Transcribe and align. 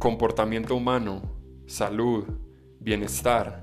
comportamiento 0.00 0.74
humano, 0.74 1.20
salud, 1.66 2.24
bienestar 2.80 3.60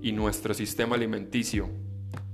y 0.00 0.12
nuestro 0.12 0.54
sistema 0.54 0.94
alimenticio. 0.94 1.68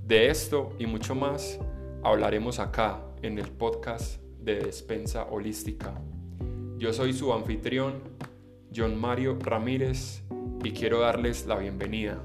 De 0.05 0.29
esto 0.29 0.75
y 0.77 0.85
mucho 0.85 1.15
más 1.15 1.59
hablaremos 2.03 2.59
acá 2.59 3.01
en 3.23 3.39
el 3.39 3.47
podcast 3.47 4.21
de 4.39 4.59
Despensa 4.59 5.25
Holística. 5.31 5.99
Yo 6.77 6.93
soy 6.93 7.11
su 7.11 7.33
anfitrión, 7.33 8.03
John 8.73 8.95
Mario 8.95 9.39
Ramírez, 9.41 10.23
y 10.63 10.71
quiero 10.71 10.99
darles 10.99 11.47
la 11.47 11.57
bienvenida. 11.57 12.21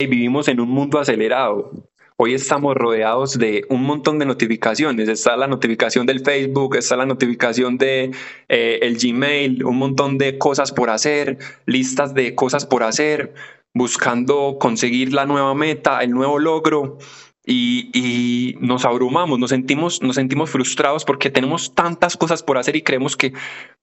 Vivimos 0.00 0.48
en 0.48 0.58
un 0.58 0.68
mundo 0.68 0.98
acelerado. 0.98 1.70
Hoy 2.18 2.32
estamos 2.32 2.74
rodeados 2.74 3.36
de 3.36 3.66
un 3.68 3.82
montón 3.82 4.18
de 4.18 4.24
notificaciones. 4.24 5.06
Está 5.06 5.36
la 5.36 5.46
notificación 5.46 6.06
del 6.06 6.20
Facebook, 6.20 6.76
está 6.76 6.96
la 6.96 7.04
notificación 7.04 7.76
de 7.76 8.10
eh, 8.48 8.78
el 8.80 8.96
Gmail, 8.96 9.62
un 9.62 9.76
montón 9.76 10.16
de 10.16 10.38
cosas 10.38 10.72
por 10.72 10.88
hacer, 10.88 11.36
listas 11.66 12.14
de 12.14 12.34
cosas 12.34 12.64
por 12.64 12.84
hacer, 12.84 13.34
buscando 13.74 14.56
conseguir 14.58 15.12
la 15.12 15.26
nueva 15.26 15.54
meta, 15.54 16.00
el 16.00 16.12
nuevo 16.12 16.38
logro. 16.38 16.96
Y, 17.44 18.56
nos 18.60 18.86
abrumamos, 18.86 19.38
nos 19.38 19.50
sentimos, 19.50 20.02
nos 20.02 20.16
sentimos 20.16 20.48
frustrados 20.48 21.04
porque 21.04 21.30
tenemos 21.30 21.74
tantas 21.74 22.16
cosas 22.16 22.42
por 22.42 22.56
hacer 22.56 22.76
y 22.76 22.82
creemos 22.82 23.16
que, 23.16 23.34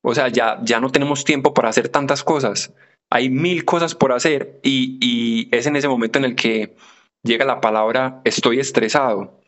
o 0.01 0.15
sea, 0.15 0.27
ya, 0.29 0.59
ya 0.63 0.79
no 0.79 0.89
tenemos 0.89 1.23
tiempo 1.23 1.53
para 1.53 1.70
hacer 1.70 1.87
tantas 1.87 2.23
cosas 2.23 2.73
hay 3.09 3.29
mil 3.29 3.63
cosas 3.63 3.93
por 3.93 4.11
hacer 4.11 4.59
y, 4.63 5.47
es 5.55 5.67
en 5.67 5.75
ese 5.75 5.87
momento 5.87 6.17
en 6.17 6.25
el 6.25 6.35
que 6.35 6.75
llega 7.23 7.45
la 7.45 7.62
palabra 7.62 8.22
estoy 8.26 8.59
estresado 8.59 9.40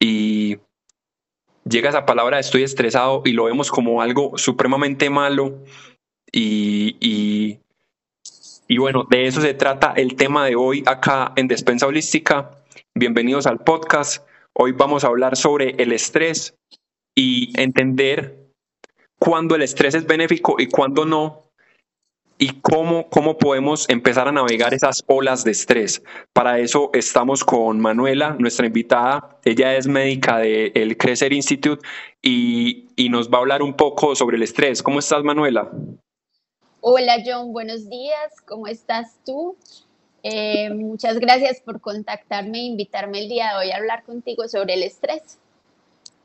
y 0.00 0.58
llega 1.64 1.90
esa 1.90 2.06
palabra 2.06 2.38
estoy 2.38 2.62
estresado 2.62 3.22
y 3.24 3.32
lo 3.32 3.44
vemos 3.44 3.70
como 3.70 4.00
algo 4.00 4.38
supremamente 4.38 5.10
malo 5.10 5.64
y, 6.32 6.96
y, 7.00 7.60
y 8.68 8.78
bueno, 8.78 9.06
de 9.08 9.26
eso 9.26 9.40
se 9.40 9.54
trata 9.54 9.92
el 9.96 10.16
tema 10.16 10.44
de 10.44 10.56
hoy 10.56 10.82
acá 10.86 11.32
en 11.36 11.48
Despensa 11.48 11.86
Holística. 11.86 12.50
Bienvenidos 12.94 13.46
al 13.46 13.60
podcast. 13.60 14.26
Hoy 14.52 14.72
vamos 14.72 15.04
a 15.04 15.06
hablar 15.06 15.36
sobre 15.36 15.70
el 15.82 15.92
estrés 15.92 16.56
y 17.14 17.58
entender 17.60 18.50
cuándo 19.18 19.54
el 19.54 19.62
estrés 19.62 19.94
es 19.94 20.06
benéfico 20.06 20.56
y 20.58 20.66
cuándo 20.66 21.04
no 21.04 21.45
y 22.38 22.60
cómo, 22.60 23.08
cómo 23.08 23.38
podemos 23.38 23.88
empezar 23.88 24.28
a 24.28 24.32
navegar 24.32 24.74
esas 24.74 25.02
olas 25.06 25.44
de 25.44 25.52
estrés. 25.52 26.02
Para 26.32 26.58
eso 26.58 26.90
estamos 26.92 27.44
con 27.44 27.80
Manuela, 27.80 28.36
nuestra 28.38 28.66
invitada. 28.66 29.38
Ella 29.44 29.76
es 29.76 29.86
médica 29.86 30.38
del 30.38 30.96
Crecer 30.96 31.32
Institute 31.32 31.86
y, 32.20 32.88
y, 32.96 33.08
nos 33.08 33.30
va 33.30 33.38
a 33.38 33.40
hablar 33.40 33.62
un 33.62 33.74
poco 33.74 34.14
sobre 34.14 34.36
el 34.36 34.42
estrés. 34.42 34.82
¿Cómo 34.82 34.98
estás, 34.98 35.22
Manuela? 35.22 35.70
Hola, 36.80 37.16
John. 37.24 37.52
Buenos 37.52 37.88
días. 37.88 38.40
¿Cómo 38.46 38.66
estás 38.66 39.18
tú? 39.24 39.56
Eh, 40.22 40.70
muchas 40.70 41.18
gracias 41.18 41.60
por 41.60 41.80
contactarme 41.80 42.58
e 42.58 42.62
invitarme 42.62 43.20
el 43.20 43.28
día 43.28 43.50
de 43.50 43.58
hoy 43.58 43.70
a 43.70 43.76
hablar 43.76 44.02
contigo 44.02 44.48
sobre 44.48 44.74
el 44.74 44.82
estrés. 44.82 45.38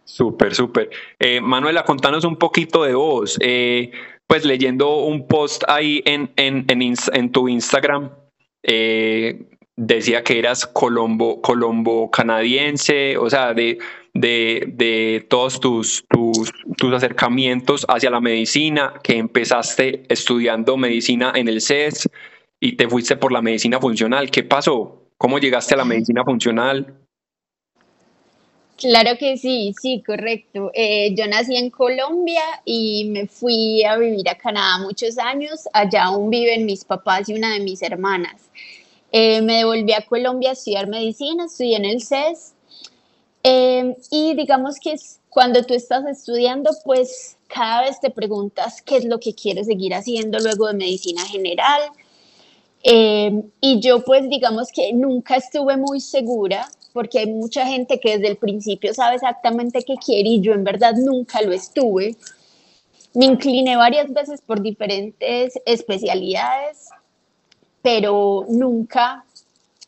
Súper, 0.06 0.56
súper. 0.56 0.90
Eh, 1.20 1.40
Manuela, 1.40 1.84
contanos 1.84 2.25
un 2.25 2.36
poquito 2.36 2.84
de 2.84 2.96
vos. 2.96 3.38
Eh, 3.42 3.92
pues 4.32 4.46
leyendo 4.46 5.00
un 5.00 5.28
post 5.28 5.66
ahí 5.68 6.02
en, 6.06 6.32
en, 6.38 6.66
en, 6.70 7.32
tu 7.34 7.50
Instagram, 7.50 8.12
eh, 8.64 9.46
decía 9.76 10.24
que 10.24 10.40
eras 10.40 10.66
colombo, 10.66 11.42
colombo 11.42 12.10
canadiense, 12.10 13.18
o 13.18 13.30
sea, 13.30 13.54
de, 13.54 13.80
de, 14.14 14.72
de 14.74 15.26
todos 15.30 15.59
tus, 15.59 16.06
tus, 16.08 16.50
tus, 16.78 16.94
acercamientos 16.94 17.86
hacia 17.90 18.09
la 18.09 18.22
medicina, 18.22 18.94
que 19.03 19.18
empezaste 19.18 20.03
estudiando 20.08 20.78
medicina 20.78 21.34
en 21.36 21.50
el 21.50 21.59
CES 21.59 22.08
y 22.62 22.78
te 22.78 22.88
fuiste 22.88 23.18
por 23.18 23.34
la 23.34 23.42
medicina 23.42 23.81
funcional. 23.81 24.31
¿Qué 24.31 24.44
pasó? 24.44 25.09
¿Cómo 25.18 25.40
llegaste 25.40 25.74
a 25.74 25.78
la 25.80 25.84
medicina 25.84 26.24
funcional? 26.24 27.00
Claro 28.81 29.16
que 29.19 29.38
sí, 29.38 29.75
sí, 29.80 30.02
correcto. 30.03 30.72
Eh, 30.74 31.14
yo 31.14 31.28
nací 31.28 31.56
en 31.56 31.69
Colombia 31.69 32.42
y 32.66 33.06
me 33.12 33.28
fui 33.28 33.84
a 33.84 33.96
vivir 33.96 34.28
a 34.28 34.36
Canadá 34.36 34.80
muchos 34.80 35.19
años. 35.19 35.69
Allá 35.72 36.06
aún 36.06 36.31
viven 36.31 36.66
mis 36.66 36.84
papás 36.84 37.30
y 37.30 37.36
una 37.36 37.53
de 37.53 37.59
mis 37.59 37.84
hermanas. 37.84 38.42
Eh, 39.12 39.40
me 39.44 39.58
devolví 39.58 39.94
a 39.94 40.02
Colombia 40.02 40.50
a 40.50 40.53
estudiar 40.53 40.88
medicina, 40.88 41.46
estudié 41.46 41.78
en 41.78 41.86
el 41.86 42.02
CES. 42.02 42.56
Eh, 43.44 43.96
y 44.09 44.34
digamos 44.34 44.80
que 44.80 44.96
cuando 45.30 45.63
tú 45.63 45.75
estás 45.75 46.03
estudiando, 46.08 46.72
pues 46.84 47.38
cada 47.50 47.84
vez 47.84 48.00
te 48.00 48.09
preguntas 48.09 48.81
qué 48.81 48.98
es 48.98 49.06
lo 49.06 49.19
que 49.19 49.36
quieres 49.36 49.68
seguir 49.68 49.94
haciendo 49.94 50.40
luego 50.40 50.66
de 50.66 50.74
medicina 50.74 51.24
general. 51.28 51.81
y 52.84 53.80
yo 53.80 54.03
pues 54.03 54.28
digamos 54.28 54.69
que 54.74 54.92
nunca 54.92 55.36
estuve 55.36 55.78
muy 55.78 56.00
segura 56.00 56.68
porque 56.94 57.19
hay 57.19 57.28
mucha 57.28 57.66
gente 57.66 58.00
que 58.00 58.18
desde 58.18 58.28
el 58.28 58.38
principio 58.38 58.94
sabe 58.94 59.16
exactamente 59.16 59.84
qué 59.84 59.96
quiere 59.96 60.29
y 60.29 60.41
yo 60.41 60.53
en 60.53 60.63
verdad 60.63 60.94
nunca 60.96 61.41
lo 61.41 61.52
estuve. 61.52 62.16
Me 63.13 63.25
incliné 63.25 63.75
varias 63.75 64.12
veces 64.13 64.41
por 64.41 64.62
diferentes 64.62 65.59
especialidades, 65.66 66.90
pero 67.81 68.46
nunca, 68.50 69.25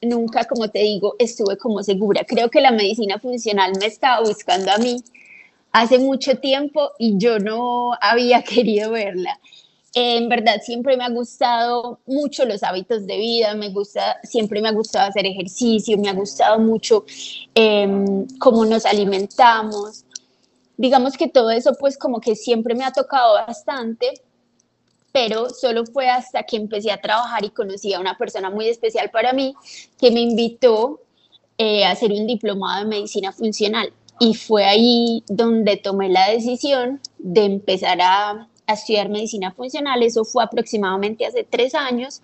nunca, 0.02 0.46
como 0.46 0.69
te 0.69 0.80
digo, 0.80 1.16
estuve 1.19 1.58
como 1.58 1.84
segura. 1.84 2.25
Creo 2.25 2.50
que 2.50 2.62
la 2.62 2.72
medicina 2.72 3.19
funcional 3.19 3.74
me 3.80 3.86
estaba 3.86 4.22
buscando 4.22 4.72
a 4.72 4.78
mí 4.78 5.03
hace 5.72 6.00
mucho 6.00 6.38
tiempo 6.38 6.92
y 6.97 7.18
yo 7.18 7.40
no 7.40 7.94
había 8.02 8.42
querido 8.44 8.92
verla 8.92 9.40
en 9.94 10.28
verdad 10.28 10.59
siempre 10.64 10.98
me 10.98 11.04
ha 11.04 11.09
gustado 11.09 12.00
mucho 12.08 12.46
los 12.46 12.64
hábitos 12.64 13.06
de 13.06 13.18
vida, 13.18 13.54
me 13.54 13.70
gusta, 13.70 14.18
siempre 14.24 14.59
me 14.59 14.70
ha 14.70 14.72
gustado 14.72 15.08
hacer 15.08 15.26
ejercicio, 15.26 15.98
me 15.98 16.09
ha 16.09 16.14
gustado 16.14 16.59
mucho 16.59 17.06
em, 17.54 18.28
cómo 18.40 18.66
nos 18.66 18.86
alimentamos. 18.86 20.04
Digamos 20.78 21.16
que 21.16 21.28
todo 21.28 21.52
eso 21.52 21.76
pues 21.80 21.98
como 21.98 22.20
que 22.20 22.36
siempre 22.36 22.74
me 22.74 22.84
ha 22.84 22.92
tocado 22.92 23.36
bastante, 23.36 24.14
pero 25.12 25.52
solo 25.52 25.86
fue 25.86 26.10
hasta 26.10 26.42
que 26.42 26.58
empecé 26.58 26.92
a 26.92 27.00
trabajar 27.00 27.46
y 27.46 27.52
conocí 27.52 27.94
a 27.94 28.00
una 28.00 28.18
persona 28.18 28.50
muy 28.50 28.68
especial 28.70 29.12
para 29.12 29.31
mí 29.31 29.54
que 30.00 30.10
me 30.10 30.22
invitó 30.22 31.02
eh, 31.60 31.86
a 31.86 31.92
hacer 31.92 32.12
un 32.12 32.25
diplomado 32.25 32.84
de 32.84 32.90
medicina 32.90 33.31
funcional. 33.31 33.94
Y 34.20 34.34
fue 34.34 34.66
ahí 34.66 35.24
donde 35.28 35.78
tomé 35.78 36.10
la 36.10 36.30
decisión 36.30 37.00
de 37.20 37.46
empezar 37.46 38.00
a 38.02 38.48
a 38.68 38.74
estudiar 38.74 39.09
medicina 39.09 39.51
funcional. 39.51 40.03
Eso 40.03 40.24
fue 40.24 40.44
aproximadamente 40.44 41.25
hace 41.25 41.44
tres 41.44 41.75
años. 41.75 42.22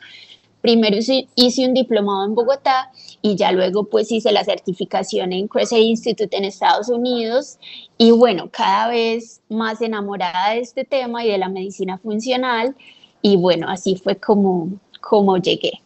Primero 0.62 0.98
hice 0.98 1.68
un 1.68 1.74
diplomado 1.74 2.26
en 2.26 2.36
Bogotá 2.36 2.92
y 3.22 3.36
ya 3.36 3.52
luego 3.52 3.86
pues 3.86 4.12
hice 4.12 4.32
la 4.32 4.44
certificación 4.44 5.32
en 5.32 5.48
Cressey 5.48 5.84
Institute 5.84 6.36
en 6.36 6.44
Estados 6.44 6.90
Unidos 6.90 7.58
y 7.98 8.12
bueno, 8.12 8.50
cada 8.52 8.90
vez 8.90 9.42
más 9.48 9.82
enamorada 9.82 10.52
de 10.52 10.60
este 10.60 10.84
tema 10.84 11.24
y 11.24 11.32
de 11.32 11.38
la 11.38 11.48
medicina 11.48 11.98
funcional 11.98 12.76
y 13.22 13.38
bueno, 13.38 13.70
así 13.70 13.96
fue 13.96 14.18
como, 14.18 14.70
como 15.00 15.38
llegué. 15.38 15.82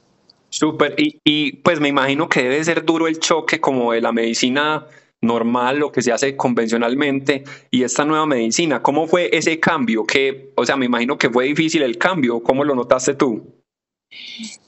Súper, 0.50 1.00
y, 1.00 1.20
y 1.24 1.54
pues 1.54 1.80
me 1.80 1.90
imagino 1.90 2.30
que 2.30 2.44
debe 2.44 2.64
ser 2.64 2.84
duro 2.84 3.08
el 3.08 3.20
choque 3.20 3.60
como 3.60 3.92
de 3.92 4.02
la 4.02 4.12
medicina 4.12 4.88
normal, 5.24 5.80
lo 5.80 5.92
que 5.92 6.02
se 6.02 6.12
hace 6.12 6.36
convencionalmente, 6.36 7.44
y 7.72 7.84
esta 7.84 8.06
nueva 8.06 8.26
medicina. 8.26 8.82
¿Cómo 8.84 9.08
fue 9.08 9.30
ese 9.36 9.60
cambio? 9.60 10.06
Que, 10.06 10.52
o 10.56 10.66
sea, 10.66 10.76
me 10.76 10.86
imagino 10.86 11.18
que 11.18 11.30
fue 11.30 11.46
difícil 11.46 11.82
el 11.82 11.98
cambio. 11.98 12.44
¿Cómo 12.44 12.64
lo 12.64 12.76
notaste 12.76 13.16
tú? 13.16 13.42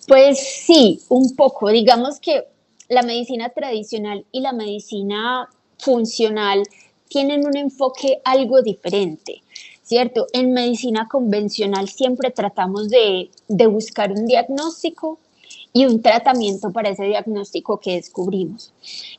Pues 0.08 0.40
sí, 0.40 1.00
un 1.10 1.36
poco. 1.36 1.70
Digamos 1.70 2.20
que 2.20 2.46
la 2.90 3.04
medicina 3.04 3.50
tradicional 3.50 4.26
y 4.32 4.42
la 4.42 4.54
medicina 4.54 5.50
funcional 5.78 6.64
tienen 7.08 7.46
un 7.46 7.58
enfoque 7.58 8.20
algo 8.24 8.62
diferente, 8.62 9.42
¿cierto? 9.84 10.28
En 10.34 10.54
medicina 10.54 11.08
convencional 11.08 11.90
siempre 11.90 12.32
tratamos 12.32 12.90
de, 12.90 13.30
de 13.48 13.68
buscar 13.68 14.12
un 14.12 14.26
diagnóstico 14.26 15.20
y 15.76 15.86
un 15.86 16.02
tratamiento 16.02 16.72
para 16.72 16.88
ese 16.88 17.04
diagnóstico 17.04 17.82
que 17.82 17.96
descubrimos. 17.96 18.72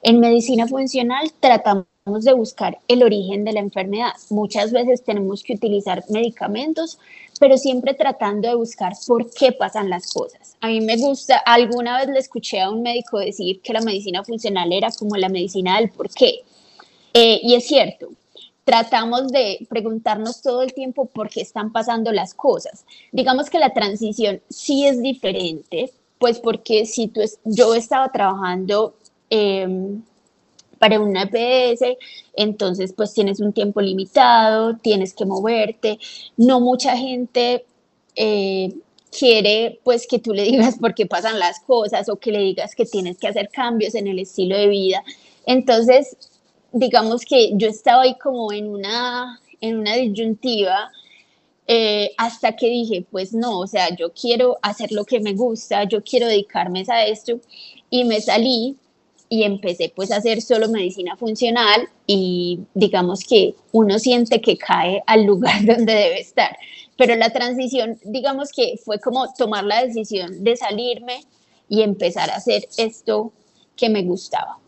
En 0.03 0.21
medicina 0.21 0.67
funcional 0.67 1.31
tratamos 1.39 1.87
de 2.07 2.33
buscar 2.33 2.79
el 2.89 3.03
origen 3.03 3.45
de 3.45 3.53
la 3.53 3.61
enfermedad. 3.61 4.13
Muchas 4.31 4.73
veces 4.73 5.05
tenemos 5.05 5.43
que 5.43 5.53
utilizar 5.53 6.03
medicamentos, 6.09 6.99
pero 7.39 7.59
siempre 7.59 7.93
tratando 7.93 8.49
de 8.49 8.55
buscar 8.55 8.95
por 9.07 9.31
qué 9.31 9.53
pasan 9.53 9.91
las 9.91 10.11
cosas. 10.11 10.57
A 10.63 10.69
mí 10.69 10.81
me 10.81 10.97
gusta, 10.97 11.37
alguna 11.37 11.99
vez 11.99 12.09
le 12.09 12.21
escuché 12.21 12.63
a 12.63 12.71
un 12.71 12.81
médico 12.81 13.19
decir 13.19 13.61
que 13.61 13.75
la 13.75 13.83
medicina 13.83 14.25
funcional 14.25 14.73
era 14.73 14.91
como 14.93 15.15
la 15.17 15.29
medicina 15.29 15.79
del 15.79 15.91
por 15.91 16.09
qué. 16.09 16.41
Eh, 17.13 17.39
y 17.43 17.55
es 17.55 17.67
cierto, 17.67 18.09
tratamos 18.65 19.29
de 19.29 19.67
preguntarnos 19.69 20.41
todo 20.41 20.63
el 20.63 20.73
tiempo 20.73 21.05
por 21.05 21.29
qué 21.29 21.43
están 21.43 21.71
pasando 21.71 22.13
las 22.13 22.33
cosas. 22.33 22.87
Digamos 23.13 23.51
que 23.51 23.59
la 23.59 23.75
transición 23.75 24.41
sí 24.49 24.87
es 24.87 25.03
diferente, 25.03 25.93
pues 26.19 26.39
porque 26.41 26.87
si 26.87 27.09
tú 27.09 27.21
yo 27.45 27.75
estaba 27.75 28.11
trabajando 28.11 28.95
em, 29.31 30.03
para 30.79 31.01
una 31.01 31.23
EPS, 31.23 31.97
entonces 32.35 32.93
pues 32.93 33.15
tienes 33.15 33.41
un 33.41 33.53
tiempo 33.53 33.81
limitado, 33.81 34.77
tienes 34.77 35.15
que 35.15 35.25
moverte, 35.25 35.99
no 36.37 36.61
mucha 36.61 36.97
gente 36.97 37.65
eh, 38.15 38.73
quiere 39.17 39.81
pues 39.85 40.07
que 40.07 40.19
tú 40.19 40.33
le 40.33 40.43
digas 40.43 40.79
por 40.79 40.95
qué 40.95 41.07
pasan 41.07 41.39
las 41.39 41.61
cosas 41.61 42.09
o 42.09 42.17
que 42.17 42.33
le 42.33 42.41
digas 42.41 42.75
que 42.75 42.85
tienes 42.85 43.19
que 43.19 43.29
hacer 43.29 43.49
cambios 43.49 43.95
en 43.95 44.07
el 44.07 44.19
estilo 44.19 44.57
de 44.57 44.69
vida. 44.69 45.05
Entonces, 45.47 46.17
digamos 46.73 47.25
que 47.25 47.53
yo 47.55 47.69
estaba 47.69 48.03
ahí 48.03 48.17
como 48.19 48.53
en 48.53 48.69
una, 48.69 49.41
en 49.61 49.79
una 49.79 49.95
disyuntiva 49.95 50.91
eh, 51.69 52.13
hasta 52.17 52.55
que 52.55 52.69
dije, 52.69 53.05
pues 53.11 53.33
no, 53.33 53.59
o 53.61 53.67
sea, 53.67 53.95
yo 53.95 54.13
quiero 54.13 54.57
hacer 54.63 54.93
lo 54.93 55.05
que 55.05 55.21
me 55.21 55.35
gusta, 55.35 55.85
yo 55.85 56.03
quiero 56.03 56.29
dedicarme 56.29 56.85
a 56.89 57.07
esto 57.07 57.41
y 57.91 58.05
me 58.05 58.21
salí 58.21 58.77
y 59.29 59.43
empecé 59.43 59.93
pues 59.95 60.13
a 60.13 60.17
hacer 60.17 60.41
solo 60.41 60.69
medicina 60.69 61.17
funcional 61.17 61.89
y 62.07 62.61
digamos 62.75 63.25
que 63.25 63.57
uno 63.73 63.99
siente 63.99 64.41
que 64.41 64.57
cae 64.57 65.03
al 65.07 65.25
lugar 65.25 65.65
donde 65.67 65.93
debe 65.93 66.21
estar. 66.21 66.57
Pero 66.97 67.17
la 67.17 67.31
transición, 67.31 67.99
digamos 68.05 68.53
que 68.53 68.79
fue 68.85 68.99
como 69.01 69.33
tomar 69.35 69.65
la 69.65 69.85
decisión 69.85 70.45
de 70.45 70.57
salirme 70.57 71.21
y 71.69 71.83
empezar 71.83 72.31
a 72.31 72.37
hacer 72.37 72.69
esto 72.79 73.33
que 73.75 73.89
me 73.89 74.03
gustaba. 74.03 74.59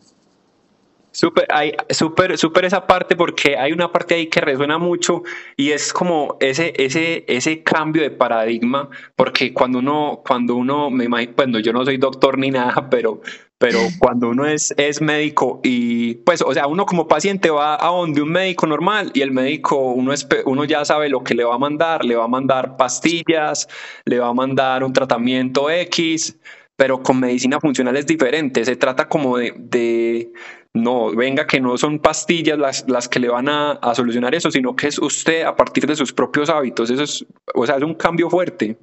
Súper, 1.11 1.47
súper, 1.89 2.37
súper 2.37 2.65
esa 2.65 2.85
parte 2.85 3.15
porque 3.15 3.57
hay 3.57 3.71
una 3.71 3.91
parte 3.91 4.13
ahí 4.13 4.27
que 4.27 4.41
resuena 4.41 4.77
mucho 4.77 5.23
y 5.57 5.71
es 5.71 5.91
como 5.91 6.37
ese, 6.39 6.71
ese, 6.77 7.25
ese 7.27 7.63
cambio 7.63 8.03
de 8.03 8.11
paradigma, 8.11 8.89
porque 9.15 9.51
cuando 9.51 9.79
uno, 9.79 10.21
cuando 10.25 10.55
uno, 10.55 10.91
me 10.91 11.05
imagino, 11.05 11.33
bueno, 11.35 11.59
yo 11.59 11.73
no 11.73 11.83
soy 11.83 11.97
doctor 11.97 12.37
ni 12.37 12.51
nada, 12.51 12.87
pero, 12.91 13.21
pero 13.57 13.79
cuando 13.97 14.29
uno 14.29 14.45
es, 14.45 14.71
es 14.77 15.01
médico 15.01 15.59
y 15.63 16.15
pues, 16.15 16.43
o 16.43 16.53
sea, 16.53 16.67
uno 16.67 16.85
como 16.85 17.07
paciente 17.07 17.49
va 17.49 17.75
a 17.75 17.89
donde 17.89 18.21
un 18.21 18.31
médico 18.31 18.67
normal 18.67 19.09
y 19.15 19.21
el 19.21 19.31
médico, 19.31 19.77
uno, 19.79 20.13
uno 20.45 20.63
ya 20.65 20.85
sabe 20.85 21.09
lo 21.09 21.23
que 21.23 21.33
le 21.33 21.43
va 21.43 21.55
a 21.55 21.59
mandar, 21.59 22.05
le 22.05 22.15
va 22.15 22.25
a 22.25 22.27
mandar 22.27 22.77
pastillas, 22.77 23.67
le 24.05 24.19
va 24.19 24.27
a 24.27 24.33
mandar 24.33 24.83
un 24.83 24.93
tratamiento 24.93 25.71
X, 25.71 26.37
pero 26.79 27.03
con 27.03 27.19
medicina 27.19 27.59
funcional 27.59 27.97
es 27.97 28.07
diferente, 28.07 28.63
se 28.63 28.77
trata 28.77 29.09
como 29.09 29.37
de 29.37 30.31
no, 30.73 31.13
venga, 31.13 31.45
que 31.45 31.59
no 31.59 31.77
son 31.77 31.99
pastillas 31.99 32.57
las, 32.57 32.85
las 32.87 33.09
que 33.09 33.19
le 33.19 33.27
van 33.27 33.49
a, 33.49 33.77
solucionar 33.93 34.33
eso, 34.33 34.49
sino 34.49 34.77
que 34.77 34.87
es 34.87 34.97
usted 34.97 35.43
a 35.43 35.57
partir 35.57 35.85
de 35.85 35.97
sus 35.97 36.13
propios 36.13 36.49
hábitos. 36.49 36.89
Eso 36.89 37.03
es, 37.03 37.25
o 37.53 37.65
sea, 37.65 37.75
es 37.75 37.83
un 37.83 37.95
cambio 37.95 38.29
fuerte. 38.29 38.77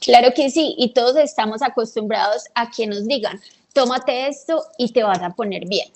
Claro 0.00 0.32
que 0.34 0.50
sí, 0.50 0.74
y 0.76 0.92
todos 0.92 1.16
estamos 1.16 1.62
acostumbrados 1.62 2.46
a 2.56 2.68
que 2.68 2.88
nos 2.88 3.06
digan, 3.06 3.40
tómate 3.72 4.26
esto 4.26 4.64
y 4.76 4.92
te 4.92 5.04
vas 5.04 5.22
a 5.22 5.30
poner 5.30 5.68
bien. 5.68 5.86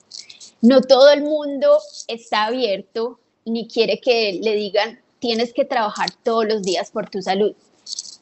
No 0.63 0.83
todo 0.83 1.11
el 1.11 1.23
mundo 1.23 1.79
está 2.07 2.45
abierto 2.45 3.19
ni 3.45 3.67
quiere 3.67 4.01
que 4.01 4.39
le 4.41 4.55
digan, 4.55 5.01
tienes 5.19 5.53
que 5.53 5.65
trabajar 5.65 6.11
todos 6.23 6.47
los 6.47 6.63
días 6.63 6.93
por 6.93 7.11
tu 7.11 7.23
salud 7.23 7.57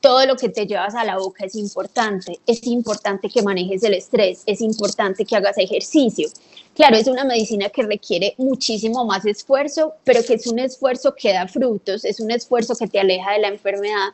todo 0.00 0.24
lo 0.26 0.36
que 0.36 0.48
te 0.48 0.66
llevas 0.66 0.94
a 0.94 1.04
la 1.04 1.18
boca 1.18 1.44
es 1.44 1.54
importante. 1.54 2.38
Es 2.46 2.66
importante 2.66 3.28
que 3.28 3.42
manejes 3.42 3.82
el 3.82 3.94
estrés, 3.94 4.42
es 4.46 4.60
importante 4.60 5.24
que 5.24 5.36
hagas 5.36 5.58
ejercicio. 5.58 6.28
Claro, 6.74 6.96
es 6.96 7.06
una 7.06 7.24
medicina 7.24 7.70
que 7.70 7.82
requiere 7.82 8.34
muchísimo 8.38 9.04
más 9.04 9.24
esfuerzo, 9.24 9.94
pero 10.04 10.22
que 10.22 10.34
es 10.34 10.46
un 10.46 10.58
esfuerzo 10.58 11.14
que 11.14 11.32
da 11.32 11.48
frutos, 11.48 12.04
es 12.04 12.20
un 12.20 12.30
esfuerzo 12.30 12.76
que 12.76 12.86
te 12.86 13.00
aleja 13.00 13.32
de 13.32 13.40
la 13.40 13.48
enfermedad 13.48 14.10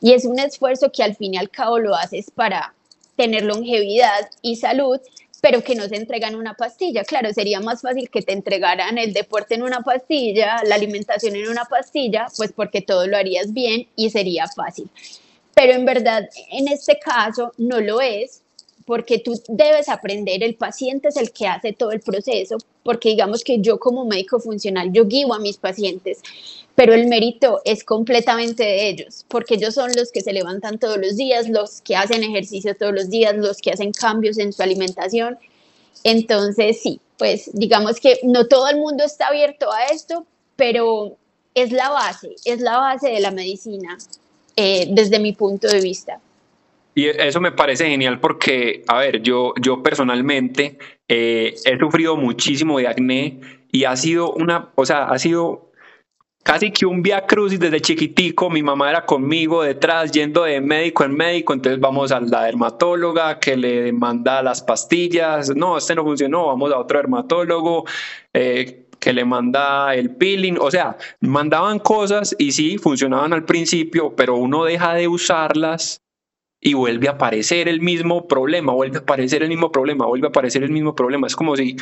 y 0.00 0.12
es 0.12 0.24
un 0.24 0.38
esfuerzo 0.38 0.90
que 0.90 1.02
al 1.02 1.16
fin 1.16 1.34
y 1.34 1.36
al 1.36 1.50
cabo 1.50 1.78
lo 1.78 1.94
haces 1.94 2.30
para 2.30 2.74
tener 3.16 3.44
longevidad 3.44 4.30
y 4.42 4.56
salud, 4.56 5.00
pero 5.40 5.62
que 5.62 5.74
no 5.74 5.88
se 5.88 5.96
entregan 5.96 6.34
una 6.34 6.54
pastilla. 6.54 7.04
Claro, 7.04 7.32
sería 7.32 7.60
más 7.60 7.82
fácil 7.82 8.10
que 8.10 8.22
te 8.22 8.32
entregaran 8.32 8.98
el 8.98 9.12
deporte 9.12 9.54
en 9.54 9.62
una 9.62 9.80
pastilla, 9.80 10.62
la 10.64 10.74
alimentación 10.74 11.36
en 11.36 11.48
una 11.48 11.64
pastilla, 11.64 12.26
pues 12.36 12.52
porque 12.52 12.80
todo 12.82 13.06
lo 13.06 13.16
harías 13.16 13.52
bien 13.52 13.88
y 13.96 14.10
sería 14.10 14.46
fácil 14.48 14.90
pero 15.58 15.72
en 15.72 15.84
verdad 15.84 16.28
en 16.52 16.68
este 16.68 17.00
caso 17.00 17.52
no 17.58 17.80
lo 17.80 18.00
es 18.00 18.42
porque 18.86 19.18
tú 19.18 19.34
debes 19.48 19.88
aprender, 19.88 20.44
el 20.44 20.54
paciente 20.54 21.08
es 21.08 21.16
el 21.16 21.32
que 21.32 21.48
hace 21.48 21.72
todo 21.72 21.90
el 21.90 22.00
proceso, 22.00 22.56
porque 22.84 23.10
digamos 23.10 23.42
que 23.42 23.60
yo 23.60 23.78
como 23.78 24.06
médico 24.06 24.38
funcional, 24.38 24.92
yo 24.92 25.04
guío 25.04 25.34
a 25.34 25.40
mis 25.40 25.58
pacientes, 25.58 26.22
pero 26.78 26.94
el 26.94 27.08
mérito 27.08 27.60
es 27.64 27.82
completamente 27.82 28.62
de 28.62 28.88
ellos, 28.88 29.26
porque 29.26 29.54
ellos 29.54 29.74
son 29.74 29.90
los 29.96 30.12
que 30.12 30.20
se 30.20 30.32
levantan 30.32 30.78
todos 30.78 30.96
los 30.96 31.16
días, 31.16 31.48
los 31.48 31.80
que 31.80 31.96
hacen 31.96 32.22
ejercicio 32.22 32.76
todos 32.76 32.94
los 32.94 33.10
días, 33.10 33.36
los 33.36 33.58
que 33.58 33.72
hacen 33.72 33.90
cambios 33.90 34.38
en 34.38 34.52
su 34.52 34.62
alimentación. 34.62 35.38
Entonces, 36.04 36.80
sí, 36.80 37.00
pues 37.18 37.50
digamos 37.52 37.98
que 37.98 38.20
no 38.22 38.46
todo 38.46 38.68
el 38.68 38.76
mundo 38.76 39.02
está 39.02 39.26
abierto 39.26 39.72
a 39.72 39.86
esto, 39.86 40.24
pero 40.54 41.16
es 41.52 41.72
la 41.72 41.90
base, 41.90 42.36
es 42.44 42.60
la 42.60 42.78
base 42.78 43.08
de 43.08 43.18
la 43.18 43.32
medicina. 43.32 43.98
Eh, 44.54 44.86
desde 44.90 45.18
mi 45.18 45.32
punto 45.32 45.66
de 45.66 45.80
vista. 45.80 46.20
Y 46.94 47.06
eso 47.06 47.40
me 47.40 47.52
parece 47.52 47.88
genial 47.88 48.18
porque, 48.18 48.82
a 48.88 48.98
ver, 48.98 49.22
yo, 49.22 49.52
yo 49.60 49.84
personalmente 49.84 50.78
eh, 51.08 51.54
he 51.64 51.78
sufrido 51.78 52.16
muchísimo 52.16 52.78
de 52.78 52.88
acné 52.88 53.40
y 53.70 53.84
ha 53.84 53.96
sido 53.96 54.32
una, 54.32 54.70
o 54.74 54.84
sea, 54.84 55.04
ha 55.04 55.18
sido 55.20 55.67
casi 56.42 56.70
que 56.70 56.86
un 56.86 57.02
via 57.02 57.26
crucis 57.26 57.60
desde 57.60 57.80
chiquitico. 57.80 58.50
Mi 58.50 58.62
mamá 58.62 58.90
era 58.90 59.04
conmigo 59.04 59.62
detrás, 59.62 60.10
yendo 60.12 60.44
de 60.44 60.60
médico 60.60 61.04
en 61.04 61.14
médico. 61.14 61.52
Entonces 61.52 61.80
vamos 61.80 62.12
a 62.12 62.20
la 62.20 62.44
dermatóloga 62.44 63.38
que 63.38 63.56
le 63.56 63.92
manda 63.92 64.42
las 64.42 64.62
pastillas. 64.62 65.54
No, 65.54 65.78
este 65.78 65.94
no 65.94 66.04
funcionó, 66.04 66.46
vamos 66.46 66.72
a 66.72 66.78
otro 66.78 66.98
dermatólogo. 66.98 67.84
Eh, 68.32 68.84
que 68.98 69.12
le 69.12 69.24
manda 69.24 69.94
el 69.94 70.16
peeling, 70.16 70.56
o 70.60 70.72
sea, 70.72 70.96
mandaban 71.20 71.78
cosas 71.78 72.34
y 72.36 72.50
sí, 72.50 72.78
funcionaban 72.78 73.32
al 73.32 73.44
principio, 73.44 74.14
pero 74.16 74.34
uno 74.34 74.64
deja 74.64 74.94
de 74.94 75.06
usarlas 75.06 76.02
y 76.60 76.74
vuelve 76.74 77.08
a 77.08 77.12
aparecer 77.12 77.68
el 77.68 77.80
mismo 77.80 78.26
problema, 78.26 78.72
vuelve 78.72 78.98
a 78.98 79.00
aparecer 79.00 79.42
el 79.42 79.48
mismo 79.48 79.70
problema, 79.70 80.06
vuelve 80.06 80.26
a 80.26 80.30
aparecer 80.30 80.62
el 80.64 80.70
mismo 80.70 80.94
problema. 80.94 81.26
Es 81.26 81.36
como 81.36 81.56
si 81.56 81.76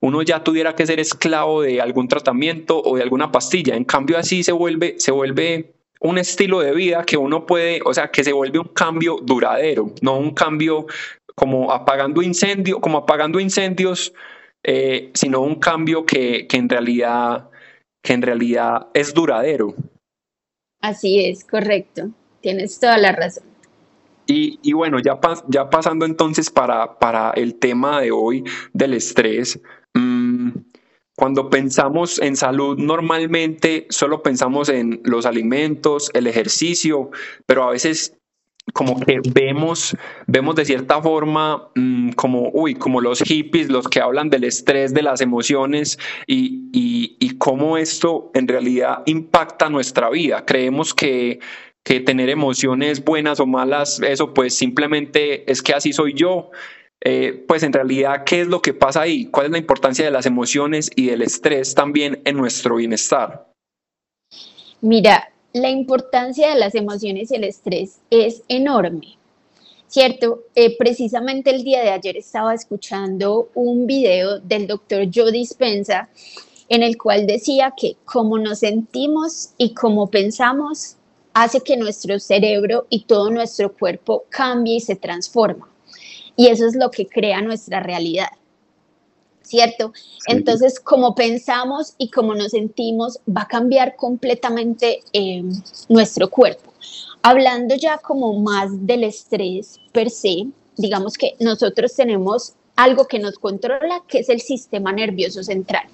uno 0.00 0.22
ya 0.22 0.42
tuviera 0.42 0.74
que 0.74 0.86
ser 0.86 1.00
esclavo 1.00 1.62
de 1.62 1.80
algún 1.80 2.08
tratamiento 2.08 2.80
o 2.82 2.96
de 2.96 3.02
alguna 3.02 3.30
pastilla. 3.30 3.76
En 3.76 3.84
cambio, 3.84 4.18
así 4.18 4.42
se 4.42 4.52
vuelve, 4.52 4.94
se 4.98 5.12
vuelve 5.12 5.74
un 6.00 6.18
estilo 6.18 6.60
de 6.60 6.72
vida 6.72 7.04
que 7.04 7.16
uno 7.16 7.46
puede, 7.46 7.80
o 7.84 7.92
sea, 7.92 8.10
que 8.10 8.24
se 8.24 8.32
vuelve 8.32 8.58
un 8.58 8.68
cambio 8.68 9.18
duradero, 9.22 9.92
no 10.00 10.16
un 10.18 10.32
cambio 10.32 10.86
como 11.34 11.72
apagando 11.72 12.22
incendio, 12.22 12.80
como 12.80 12.98
apagando 12.98 13.38
incendios 13.38 14.12
eh, 14.64 15.10
sino 15.14 15.40
un 15.40 15.56
cambio 15.56 16.06
que, 16.06 16.46
en 16.52 16.68
realidad, 16.68 17.50
que 18.02 18.12
en 18.12 18.22
realidad 18.22 18.88
es 18.94 19.12
duradero. 19.12 19.74
Así 20.80 21.24
es, 21.24 21.44
correcto. 21.44 22.10
Tienes 22.40 22.78
toda 22.78 22.98
la 22.98 23.12
razón. 23.12 23.44
Y, 24.62 24.72
bueno, 24.72 24.98
ya, 24.98 25.18
ya 25.48 25.68
pasando 25.68 26.06
entonces 26.06 26.50
para, 26.50 26.98
para 26.98 27.30
el 27.30 27.56
tema 27.56 28.00
de 28.00 28.10
hoy 28.10 28.44
del 28.72 28.94
estrés, 28.94 29.60
mm, 29.94 30.50
cuando 31.16 31.50
pensamos 31.50 32.18
en 32.20 32.36
salud, 32.36 32.78
normalmente 32.78 33.86
solo 33.90 34.22
pensamos 34.22 34.68
en 34.68 35.00
los 35.04 35.26
alimentos, 35.26 36.10
el 36.14 36.26
ejercicio, 36.26 37.10
pero 37.46 37.64
a 37.64 37.70
veces 37.70 38.16
como 38.72 38.98
que 39.00 39.20
vemos, 39.34 39.96
vemos 40.26 40.54
de 40.54 40.64
cierta 40.64 41.02
forma 41.02 41.70
mm, 41.74 42.10
como, 42.12 42.48
uy, 42.52 42.74
como 42.74 43.00
los 43.00 43.20
hippies, 43.20 43.68
los 43.68 43.88
que 43.88 44.00
hablan 44.00 44.30
del 44.30 44.44
estrés, 44.44 44.94
de 44.94 45.02
las 45.02 45.20
emociones 45.20 45.98
y, 46.26 46.70
y, 46.72 47.16
y 47.20 47.36
cómo 47.38 47.76
esto 47.76 48.30
en 48.34 48.48
realidad 48.48 49.02
impacta 49.06 49.68
nuestra 49.68 50.08
vida. 50.10 50.44
Creemos 50.46 50.94
que, 50.94 51.40
que 51.84 52.00
tener 52.00 52.28
emociones 52.28 53.04
buenas 53.04 53.40
o 53.40 53.46
malas, 53.46 54.00
eso 54.00 54.32
pues 54.34 54.56
simplemente 54.56 55.50
es 55.50 55.62
que 55.62 55.72
así 55.72 55.92
soy 55.92 56.14
yo. 56.14 56.50
Eh, 57.04 57.44
pues 57.48 57.64
en 57.64 57.72
realidad, 57.72 58.22
¿qué 58.24 58.42
es 58.42 58.46
lo 58.46 58.62
que 58.62 58.74
pasa 58.74 59.02
ahí? 59.02 59.26
¿Cuál 59.26 59.46
es 59.46 59.52
la 59.52 59.58
importancia 59.58 60.04
de 60.04 60.12
las 60.12 60.24
emociones 60.24 60.88
y 60.94 61.06
del 61.06 61.22
estrés 61.22 61.74
también 61.74 62.22
en 62.24 62.36
nuestro 62.36 62.76
bienestar? 62.76 63.48
Mira, 64.80 65.32
la 65.52 65.68
importancia 65.68 66.50
de 66.50 66.60
las 66.60 66.74
emociones 66.76 67.32
y 67.32 67.34
el 67.34 67.44
estrés 67.44 67.98
es 68.10 68.42
enorme, 68.48 69.18
¿cierto? 69.88 70.44
Eh, 70.54 70.76
precisamente 70.78 71.50
el 71.50 71.64
día 71.64 71.82
de 71.82 71.90
ayer 71.90 72.16
estaba 72.16 72.54
escuchando 72.54 73.50
un 73.54 73.86
video 73.86 74.38
del 74.38 74.68
doctor 74.68 75.08
Joe 75.12 75.32
Dispensa 75.32 76.08
en 76.68 76.82
el 76.82 76.96
cual 76.96 77.26
decía 77.26 77.74
que 77.76 77.96
como 78.04 78.38
nos 78.38 78.60
sentimos 78.60 79.50
y 79.58 79.74
como 79.74 80.08
pensamos 80.08 80.96
hace 81.34 81.60
que 81.60 81.76
nuestro 81.76 82.18
cerebro 82.18 82.86
y 82.88 83.04
todo 83.04 83.30
nuestro 83.30 83.72
cuerpo 83.72 84.24
cambie 84.28 84.76
y 84.76 84.80
se 84.80 84.96
transforma. 84.96 85.68
Y 86.36 86.48
eso 86.48 86.66
es 86.66 86.74
lo 86.74 86.90
que 86.90 87.06
crea 87.06 87.40
nuestra 87.42 87.80
realidad. 87.80 88.28
¿cierto? 89.42 89.92
Entonces, 90.28 90.80
como 90.80 91.14
pensamos 91.14 91.94
y 91.98 92.10
como 92.10 92.34
nos 92.34 92.52
sentimos, 92.52 93.18
va 93.28 93.42
a 93.42 93.48
cambiar 93.48 93.96
completamente 93.96 95.00
eh, 95.12 95.42
nuestro 95.88 96.30
cuerpo. 96.30 96.72
Hablando 97.22 97.74
ya 97.74 97.98
como 97.98 98.40
más 98.40 98.86
del 98.86 99.04
estrés 99.04 99.78
per 99.92 100.10
se, 100.10 100.46
digamos 100.76 101.18
que 101.18 101.34
nosotros 101.38 101.94
tenemos 101.94 102.54
algo 102.76 103.06
que 103.06 103.18
nos 103.18 103.38
controla, 103.38 104.02
que 104.08 104.20
es 104.20 104.28
el 104.28 104.40
sistema 104.40 104.92
nervioso 104.92 105.42
central. 105.42 105.84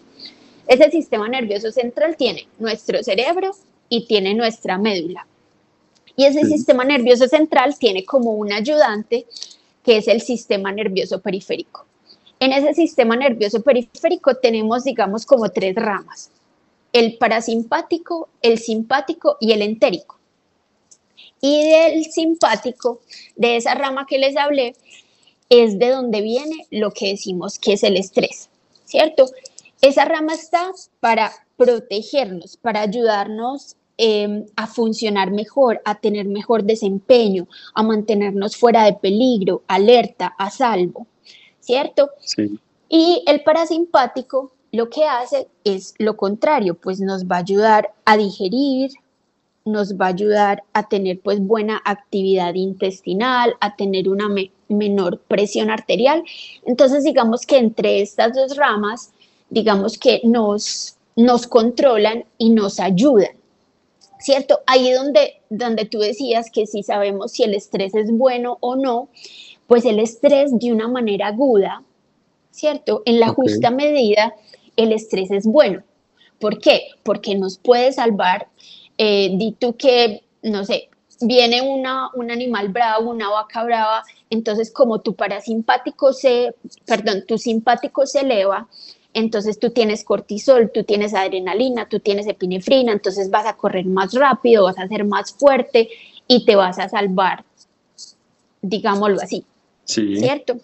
Ese 0.68 0.90
sistema 0.90 1.28
nervioso 1.28 1.72
central 1.72 2.16
tiene 2.16 2.46
nuestro 2.58 3.02
cerebro 3.02 3.52
y 3.88 4.06
tiene 4.06 4.34
nuestra 4.34 4.78
médula. 4.78 5.26
Y 6.16 6.24
ese 6.24 6.44
sistema 6.44 6.84
nervioso 6.84 7.28
central 7.28 7.78
tiene 7.78 8.04
como 8.04 8.32
un 8.32 8.52
ayudante 8.52 9.26
que 9.84 9.98
es 9.98 10.08
el 10.08 10.20
sistema 10.20 10.72
nervioso 10.72 11.20
periférico. 11.20 11.86
En 12.40 12.52
ese 12.52 12.74
sistema 12.74 13.16
nervioso 13.16 13.62
periférico 13.62 14.34
tenemos, 14.36 14.84
digamos, 14.84 15.24
como 15.24 15.48
tres 15.50 15.74
ramas. 15.76 16.30
El 16.92 17.18
parasimpático, 17.18 18.28
el 18.42 18.58
simpático 18.58 19.36
y 19.40 19.52
el 19.52 19.62
entérico. 19.62 20.18
Y 21.40 21.70
del 21.70 22.04
simpático, 22.06 23.00
de 23.36 23.56
esa 23.56 23.74
rama 23.74 24.06
que 24.06 24.18
les 24.18 24.36
hablé, 24.36 24.74
es 25.50 25.78
de 25.78 25.90
donde 25.90 26.20
viene 26.20 26.66
lo 26.70 26.90
que 26.90 27.08
decimos 27.08 27.58
que 27.58 27.74
es 27.74 27.82
el 27.82 27.96
estrés, 27.96 28.50
¿cierto? 28.84 29.30
Esa 29.80 30.04
rama 30.04 30.34
está 30.34 30.72
para 31.00 31.32
protegernos, 31.56 32.56
para 32.56 32.82
ayudarnos 32.82 33.76
em, 33.98 34.46
a 34.56 34.66
funcionar 34.66 35.30
mejor, 35.30 35.82
a 35.84 35.96
tener 35.96 36.26
mejor 36.26 36.64
desempeño, 36.64 37.46
a 37.74 37.82
mantenernos 37.82 38.56
fuera 38.56 38.84
de 38.84 38.94
peligro, 38.94 39.62
alerta, 39.68 40.34
a 40.38 40.50
salvo, 40.50 41.06
¿cierto? 41.60 42.10
Sí. 42.20 42.58
Y 42.88 43.22
el 43.26 43.42
parasimpático 43.42 44.52
lo 44.72 44.90
que 44.90 45.04
hace 45.04 45.48
es 45.64 45.94
lo 45.98 46.16
contrario, 46.16 46.74
pues 46.74 47.00
nos 47.00 47.24
va 47.24 47.36
a 47.36 47.40
ayudar 47.40 47.90
a 48.04 48.16
digerir, 48.16 48.90
nos 49.64 49.94
va 49.94 50.06
a 50.06 50.10
ayudar 50.10 50.62
a 50.72 50.88
tener 50.88 51.20
pues 51.20 51.40
buena 51.40 51.80
actividad 51.84 52.54
intestinal, 52.54 53.54
a 53.60 53.76
tener 53.76 54.08
una 54.08 54.28
menor 54.68 55.20
presión 55.20 55.70
arterial. 55.70 56.22
Entonces 56.66 57.04
digamos 57.04 57.46
que 57.46 57.58
entre 57.58 58.00
estas 58.02 58.34
dos 58.34 58.56
ramas, 58.56 59.12
digamos 59.50 59.98
que 59.98 60.20
nos, 60.24 60.96
nos 61.16 61.46
controlan 61.46 62.24
y 62.36 62.50
nos 62.50 62.80
ayudan. 62.80 63.37
¿Cierto? 64.20 64.60
Ahí 64.66 64.90
donde, 64.92 65.40
donde 65.48 65.84
tú 65.84 65.98
decías 66.00 66.50
que 66.50 66.66
si 66.66 66.82
sabemos 66.82 67.32
si 67.32 67.44
el 67.44 67.54
estrés 67.54 67.94
es 67.94 68.10
bueno 68.10 68.58
o 68.60 68.74
no, 68.74 69.08
pues 69.66 69.84
el 69.84 70.00
estrés 70.00 70.58
de 70.58 70.72
una 70.72 70.88
manera 70.88 71.28
aguda, 71.28 71.84
¿cierto? 72.50 73.02
En 73.04 73.20
la 73.20 73.28
justa 73.28 73.70
medida, 73.70 74.34
el 74.76 74.92
estrés 74.92 75.30
es 75.30 75.46
bueno. 75.46 75.82
¿Por 76.40 76.58
qué? 76.58 76.88
Porque 77.04 77.34
nos 77.34 77.58
puede 77.58 77.92
salvar 77.92 78.48
eh, 78.98 79.30
di 79.34 79.52
tú 79.52 79.76
que, 79.76 80.24
no 80.42 80.64
sé, 80.64 80.90
viene 81.20 81.62
una, 81.62 82.10
un 82.14 82.32
animal 82.32 82.68
bravo, 82.68 83.10
una 83.10 83.30
vaca 83.30 83.62
brava, 83.62 84.02
entonces 84.28 84.72
como 84.72 85.00
tu 85.00 85.14
parasimpático 85.14 86.12
se, 86.12 86.54
perdón, 86.84 87.24
tu 87.26 87.38
simpático 87.38 88.06
se 88.06 88.20
eleva, 88.20 88.68
entonces 89.14 89.58
tú 89.58 89.70
tienes 89.70 90.04
cortisol, 90.04 90.70
tú 90.72 90.84
tienes 90.84 91.14
adrenalina, 91.14 91.88
tú 91.88 92.00
tienes 92.00 92.26
epinefrina, 92.26 92.92
entonces 92.92 93.30
vas 93.30 93.46
a 93.46 93.56
correr 93.56 93.86
más 93.86 94.12
rápido, 94.14 94.64
vas 94.64 94.78
a 94.78 94.88
ser 94.88 95.04
más 95.04 95.32
fuerte 95.32 95.88
y 96.26 96.44
te 96.44 96.56
vas 96.56 96.78
a 96.78 96.88
salvar, 96.88 97.44
digámoslo 98.60 99.20
así. 99.20 99.44
Sí. 99.84 100.16
¿Cierto? 100.16 100.58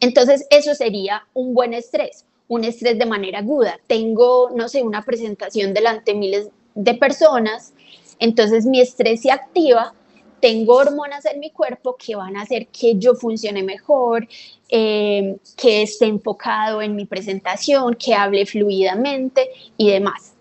Entonces 0.00 0.46
eso 0.50 0.74
sería 0.74 1.26
un 1.34 1.54
buen 1.54 1.74
estrés, 1.74 2.24
un 2.48 2.64
estrés 2.64 2.98
de 2.98 3.06
manera 3.06 3.40
aguda. 3.40 3.78
Tengo, 3.86 4.50
no 4.54 4.68
sé, 4.68 4.82
una 4.82 5.02
presentación 5.02 5.74
delante 5.74 6.12
de 6.12 6.18
miles 6.18 6.48
de 6.74 6.94
personas, 6.94 7.72
entonces 8.18 8.64
mi 8.66 8.80
estrés 8.80 9.22
se 9.22 9.32
activa, 9.32 9.94
tengo 10.44 10.74
hormonas 10.74 11.24
en 11.24 11.40
mi 11.40 11.50
cuerpo 11.50 11.96
que 11.96 12.16
van 12.16 12.36
a 12.36 12.42
hacer 12.42 12.66
que 12.66 12.96
yo 12.98 13.14
funcione 13.14 13.62
mejor, 13.62 14.28
eh, 14.68 15.38
que 15.56 15.80
esté 15.80 16.04
enfocado 16.04 16.82
en 16.82 16.94
mi 16.94 17.06
presentación, 17.06 17.94
que 17.94 18.14
hable 18.14 18.44
fluidamente 18.44 19.48
y 19.78 19.90
demás. 19.90 20.33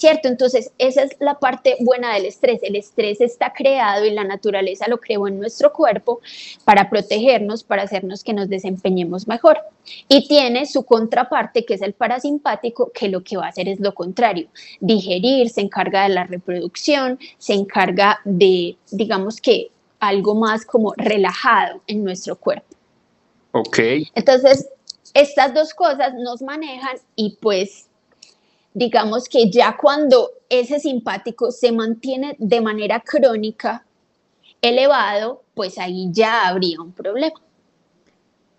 ¿Cierto? 0.00 0.28
Entonces, 0.28 0.72
esa 0.78 1.02
es 1.02 1.14
la 1.20 1.38
parte 1.38 1.76
buena 1.80 2.14
del 2.14 2.24
estrés. 2.24 2.60
El 2.62 2.74
estrés 2.74 3.20
está 3.20 3.52
creado 3.52 4.06
y 4.06 4.10
la 4.10 4.24
naturaleza 4.24 4.88
lo 4.88 4.98
creó 4.98 5.28
en 5.28 5.38
nuestro 5.38 5.74
cuerpo 5.74 6.20
para 6.64 6.88
protegernos, 6.88 7.62
para 7.62 7.82
hacernos 7.82 8.24
que 8.24 8.32
nos 8.32 8.48
desempeñemos 8.48 9.28
mejor. 9.28 9.58
Y 10.08 10.26
tiene 10.26 10.64
su 10.64 10.84
contraparte, 10.84 11.66
que 11.66 11.74
es 11.74 11.82
el 11.82 11.92
parasimpático, 11.92 12.90
que 12.92 13.08
lo 13.08 13.22
que 13.22 13.36
va 13.36 13.44
a 13.46 13.48
hacer 13.50 13.68
es 13.68 13.78
lo 13.78 13.92
contrario, 13.92 14.48
digerir, 14.80 15.50
se 15.50 15.60
encarga 15.60 16.04
de 16.04 16.08
la 16.08 16.24
reproducción, 16.24 17.18
se 17.36 17.52
encarga 17.52 18.20
de, 18.24 18.76
digamos 18.90 19.40
que, 19.40 19.70
algo 19.98 20.34
más 20.34 20.64
como 20.64 20.94
relajado 20.96 21.82
en 21.86 22.02
nuestro 22.02 22.36
cuerpo. 22.36 22.74
Ok. 23.52 23.78
Entonces, 24.14 24.66
estas 25.12 25.52
dos 25.52 25.74
cosas 25.74 26.14
nos 26.14 26.40
manejan 26.40 26.96
y 27.16 27.36
pues 27.42 27.89
digamos 28.74 29.28
que 29.28 29.50
ya 29.50 29.76
cuando 29.76 30.30
ese 30.48 30.80
simpático 30.80 31.50
se 31.50 31.72
mantiene 31.72 32.36
de 32.38 32.60
manera 32.60 33.00
crónica 33.00 33.84
elevado, 34.62 35.42
pues 35.54 35.78
ahí 35.78 36.08
ya 36.12 36.48
habría 36.48 36.80
un 36.80 36.92
problema. 36.92 37.40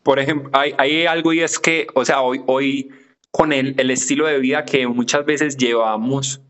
Por 0.04 0.20
ejemplo, 0.20 0.50
hay, 0.54 1.06
algo 1.06 1.32
y 1.32 1.42
es 1.42 1.60
que, 1.60 1.88
o 1.94 2.04
sea, 2.04 2.22
hoy, 2.22 2.42
hoy 2.48 2.90
con 3.30 3.54
el, 3.54 3.76
el 3.80 3.92
estilo 3.92 4.26
de 4.26 4.40
vida 4.40 4.66
que 4.66 4.88
muchas 4.88 5.26
veces 5.26 5.58
llevamos, 5.58 6.42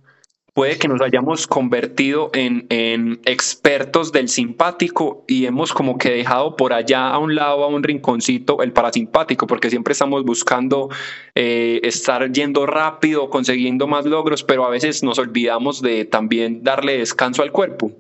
puede 0.54 0.78
que 0.78 0.88
nos 0.88 1.02
hayamos 1.02 1.48
convertido 1.48 2.30
en, 2.34 2.68
expertos 3.26 4.12
del 4.12 4.28
simpático 4.28 5.24
y 5.28 5.46
hemos 5.46 5.74
como 5.74 5.98
que 5.98 6.12
dejado 6.12 6.56
por 6.56 6.74
allá 6.74 7.10
a 7.10 7.18
un 7.20 7.36
lado, 7.36 7.64
a 7.64 7.68
un 7.68 7.84
rinconcito, 7.84 8.62
el 8.62 8.74
parasimpático, 8.74 9.48
porque 9.48 9.70
siempre 9.70 9.94
estamos 9.94 10.24
buscando 10.24 10.90
eh, 11.36 11.80
estar 11.84 12.32
yendo 12.32 12.66
rápido, 12.66 13.30
consiguiendo 13.30 13.88
más 13.88 14.06
logros, 14.06 14.44
pero 14.44 14.66
a 14.66 14.70
veces 14.70 15.04
nos 15.04 15.20
olvidamos 15.20 15.82
de 15.82 16.06
también 16.06 16.64
darle 16.64 16.98
descanso 16.98 17.44
al 17.44 17.52
cuerpo. 17.52 17.92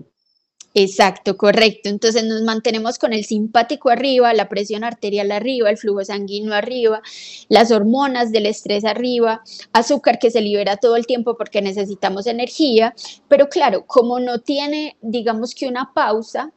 Exacto, 0.73 1.35
correcto. 1.35 1.89
Entonces 1.89 2.23
nos 2.23 2.43
mantenemos 2.43 2.97
con 2.97 3.11
el 3.11 3.25
simpático 3.25 3.89
arriba, 3.89 4.33
la 4.33 4.47
presión 4.47 4.85
arterial 4.85 5.31
arriba, 5.31 5.69
el 5.69 5.77
flujo 5.77 6.05
sanguíneo 6.05 6.53
arriba, 6.53 7.01
las 7.49 7.71
hormonas 7.71 8.31
del 8.31 8.45
estrés 8.45 8.85
arriba, 8.85 9.43
azúcar 9.73 10.17
que 10.17 10.31
se 10.31 10.39
libera 10.39 10.77
todo 10.77 10.95
el 10.95 11.05
tiempo 11.05 11.35
porque 11.35 11.61
necesitamos 11.61 12.25
energía, 12.25 12.95
pero 13.27 13.49
claro, 13.49 13.85
como 13.85 14.21
no 14.21 14.39
tiene, 14.39 14.95
digamos 15.01 15.55
que 15.55 15.67
una 15.67 15.91
pausa, 15.93 16.53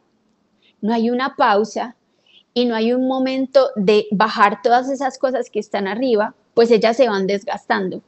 no 0.81 0.95
hay 0.95 1.11
una 1.11 1.35
pausa 1.35 1.97
y 2.53 2.67
no 2.67 2.77
hay 2.77 2.93
un 2.93 3.09
momento 3.09 3.71
de 3.75 4.07
bajar 4.13 4.63
todas 4.63 4.89
esas 4.91 5.19
cosas 5.19 5.51
que 5.51 5.59
están 5.59 5.89
arriba, 5.89 6.37
pues 6.55 6.71
ellas 6.71 6.97
se 6.97 7.09
van 7.09 7.27
desgastando. 7.27 8.01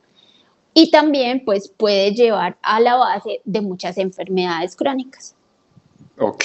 Y 0.72 0.90
también 0.92 1.44
pues 1.44 1.68
puede 1.68 2.12
llevar 2.12 2.58
a 2.62 2.78
la 2.78 2.94
base 2.94 3.40
de 3.44 3.60
muchas 3.60 3.98
enfermedades 3.98 4.76
crónicas. 4.76 5.34
Ok, 6.18 6.44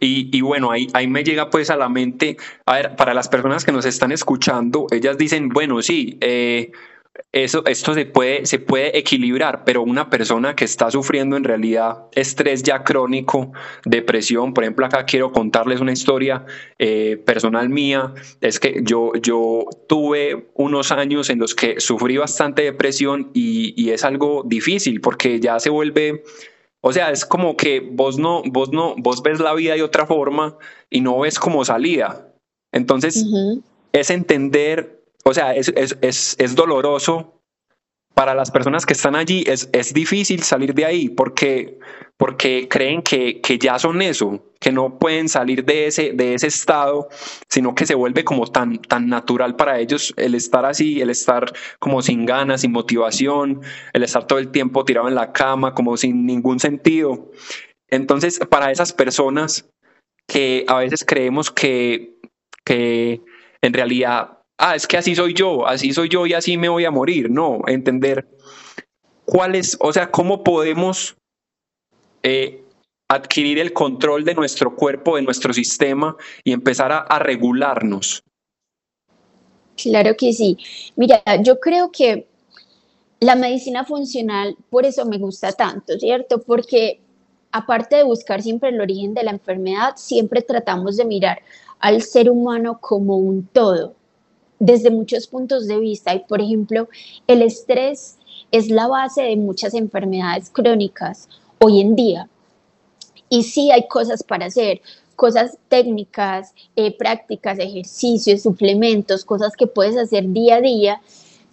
y, 0.00 0.40
bueno, 0.40 0.70
ahí, 0.70 0.88
ahí 0.94 1.06
me 1.06 1.24
llega 1.24 1.50
pues 1.50 1.68
a 1.68 1.76
la 1.76 1.90
mente, 1.90 2.38
a 2.64 2.76
ver, 2.76 2.96
para 2.96 3.12
las 3.12 3.28
personas 3.28 3.62
que 3.64 3.70
nos 3.70 3.84
están 3.84 4.12
escuchando, 4.12 4.86
ellas 4.90 5.18
dicen, 5.18 5.50
bueno, 5.50 5.82
sí, 5.82 6.16
eh, 6.22 6.72
eso, 7.32 7.64
esto 7.66 7.92
se 7.92 8.06
puede, 8.06 8.46
se 8.46 8.58
puede 8.58 8.96
equilibrar, 8.96 9.64
pero 9.64 9.82
una 9.82 10.08
persona 10.08 10.56
que 10.56 10.64
está 10.64 10.90
sufriendo 10.90 11.36
en 11.36 11.44
realidad 11.44 12.06
estrés 12.12 12.62
ya 12.62 12.82
crónico, 12.82 13.52
depresión, 13.84 14.54
por 14.54 14.64
ejemplo, 14.64 14.86
acá 14.86 15.04
quiero 15.04 15.32
contarles 15.32 15.80
una 15.80 15.92
historia 15.92 16.46
eh, 16.78 17.22
personal 17.26 17.68
mía, 17.68 18.14
es 18.40 18.58
que 18.58 18.80
yo, 18.84 19.12
yo 19.20 19.66
tuve 19.86 20.48
unos 20.54 20.92
años 20.92 21.28
en 21.28 21.40
los 21.40 21.54
que 21.54 21.78
sufrí 21.78 22.16
bastante 22.16 22.62
depresión 22.62 23.30
y, 23.34 23.74
y 23.76 23.90
es 23.90 24.02
algo 24.02 24.42
difícil 24.46 25.00
porque 25.00 25.40
ya 25.40 25.60
se 25.60 25.70
vuelve 25.70 26.22
o 26.86 26.92
sea, 26.92 27.10
es 27.10 27.24
como 27.24 27.56
que 27.56 27.80
vos 27.80 28.18
no, 28.18 28.42
vos 28.44 28.70
no, 28.70 28.94
vos 28.98 29.22
ves 29.22 29.40
la 29.40 29.54
vida 29.54 29.72
de 29.72 29.82
otra 29.82 30.04
forma 30.04 30.58
y 30.90 31.00
no 31.00 31.18
ves 31.20 31.38
como 31.38 31.64
salida. 31.64 32.30
Entonces, 32.72 33.24
es 33.94 34.10
entender, 34.10 35.02
o 35.24 35.32
sea, 35.32 35.54
es, 35.54 35.72
es, 35.76 35.96
es, 36.02 36.36
es 36.38 36.54
doloroso 36.54 37.40
para 38.14 38.34
las 38.34 38.50
personas 38.50 38.86
que 38.86 38.92
están 38.92 39.16
allí 39.16 39.44
es, 39.46 39.68
es 39.72 39.92
difícil 39.92 40.42
salir 40.42 40.72
de 40.72 40.84
ahí 40.84 41.08
porque, 41.08 41.78
porque 42.16 42.68
creen 42.68 43.02
que, 43.02 43.40
que, 43.40 43.58
ya 43.58 43.78
son 43.78 44.00
eso, 44.02 44.52
que 44.60 44.70
no 44.70 44.98
pueden 44.98 45.28
salir 45.28 45.64
de 45.64 45.86
ese, 45.86 46.12
de 46.12 46.34
ese 46.34 46.46
estado, 46.46 47.08
sino 47.48 47.74
que 47.74 47.86
se 47.86 47.96
vuelve 47.96 48.24
como 48.24 48.46
tan, 48.46 48.78
tan 48.78 49.08
natural 49.08 49.56
para 49.56 49.80
ellos 49.80 50.14
el 50.16 50.34
estar 50.36 50.64
así, 50.64 51.00
el 51.00 51.10
estar 51.10 51.52
como 51.80 52.02
sin 52.02 52.24
ganas, 52.24 52.60
sin 52.60 52.72
motivación, 52.72 53.62
el 53.92 54.04
estar 54.04 54.26
todo 54.26 54.38
el 54.38 54.50
tiempo 54.50 54.84
tirado 54.84 55.08
en 55.08 55.16
la 55.16 55.32
cama, 55.32 55.74
como 55.74 55.96
sin 55.96 56.24
ningún 56.24 56.60
sentido. 56.60 57.30
Entonces, 57.88 58.38
para 58.48 58.70
esas 58.70 58.92
personas 58.92 59.68
que 60.28 60.64
a 60.68 60.78
veces 60.78 61.04
creemos 61.04 61.50
que, 61.50 62.16
que 62.64 63.20
en 63.60 63.72
realidad 63.72 64.38
ah, 64.58 64.74
es 64.74 64.86
que 64.86 64.96
así 64.96 65.14
soy 65.14 65.34
yo, 65.34 65.66
así 65.66 65.92
soy 65.92 66.08
yo 66.08 66.26
y 66.26 66.32
así 66.32 66.56
me 66.56 66.68
voy 66.68 66.84
a 66.84 66.90
morir. 66.90 67.30
No, 67.30 67.60
entender 67.66 68.28
cuál 69.24 69.54
es, 69.54 69.76
o 69.80 69.92
sea, 69.92 70.10
cómo 70.10 70.44
podemos 70.44 71.16
eh, 72.22 72.64
adquirir 73.08 73.58
el 73.58 73.72
control 73.72 74.24
de 74.24 74.34
nuestro 74.34 74.74
cuerpo, 74.74 75.16
de 75.16 75.22
nuestro 75.22 75.52
sistema 75.52 76.16
y 76.42 76.52
empezar 76.52 76.90
a, 76.92 77.18
regularnos. 77.18 78.22
Claro 79.76 80.16
que 80.16 80.32
sí. 80.32 80.56
Mira, 80.96 81.22
yo 81.42 81.58
creo 81.58 81.90
que 81.90 82.26
la 83.20 83.34
medicina 83.34 83.84
funcional, 83.84 84.56
por 84.70 84.86
eso 84.86 85.04
me 85.04 85.18
gusta 85.18 85.52
tanto, 85.52 85.98
¿cierto? 85.98 86.42
Porque 86.42 87.00
aparte 87.52 87.96
de 87.96 88.04
buscar 88.04 88.42
siempre 88.42 88.70
el 88.70 88.80
origen 88.80 89.14
de 89.14 89.24
la 89.24 89.30
enfermedad, 89.32 89.94
siempre 89.96 90.42
tratamos 90.42 90.96
de 90.96 91.04
mirar 91.04 91.42
al 91.80 92.02
ser 92.02 92.30
humano 92.30 92.78
como 92.80 93.16
un 93.16 93.46
todo, 93.46 93.94
desde 94.58 94.90
muchos 94.90 95.26
puntos 95.26 95.66
de 95.66 95.78
vista. 95.78 96.14
Y 96.14 96.20
por 96.20 96.40
ejemplo, 96.40 96.88
el 97.26 97.42
estrés 97.42 98.18
es 98.50 98.70
la 98.70 98.86
base 98.86 99.22
de 99.22 99.36
muchas 99.36 99.74
enfermedades 99.74 100.50
crónicas 100.50 101.28
hoy 101.60 101.80
en 101.80 101.96
día. 101.96 102.28
Y 103.28 103.42
sí 103.42 103.70
hay 103.70 103.88
cosas 103.88 104.22
para 104.22 104.46
hacer, 104.46 104.80
cosas 105.16 105.58
técnicas, 105.68 106.54
eh, 106.76 106.96
prácticas, 106.96 107.58
ejercicios, 107.58 108.42
suplementos, 108.42 109.24
cosas 109.24 109.56
que 109.56 109.66
puedes 109.66 109.96
hacer 109.96 110.28
día 110.28 110.56
a 110.56 110.60
día 110.60 111.00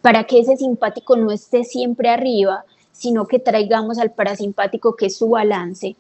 para 0.02 0.26
que 0.26 0.40
ese 0.40 0.58
simpático 0.58 1.16
no 1.16 1.32
esté 1.32 1.64
siempre 1.64 2.10
arriba, 2.10 2.66
sino 2.92 3.28
que 3.28 3.40
traigamos 3.40 3.98
al 3.98 4.12
parasimpático 4.12 4.96
que 4.96 5.08
es 5.08 5.18
su 5.18 5.30
balance 5.30 5.96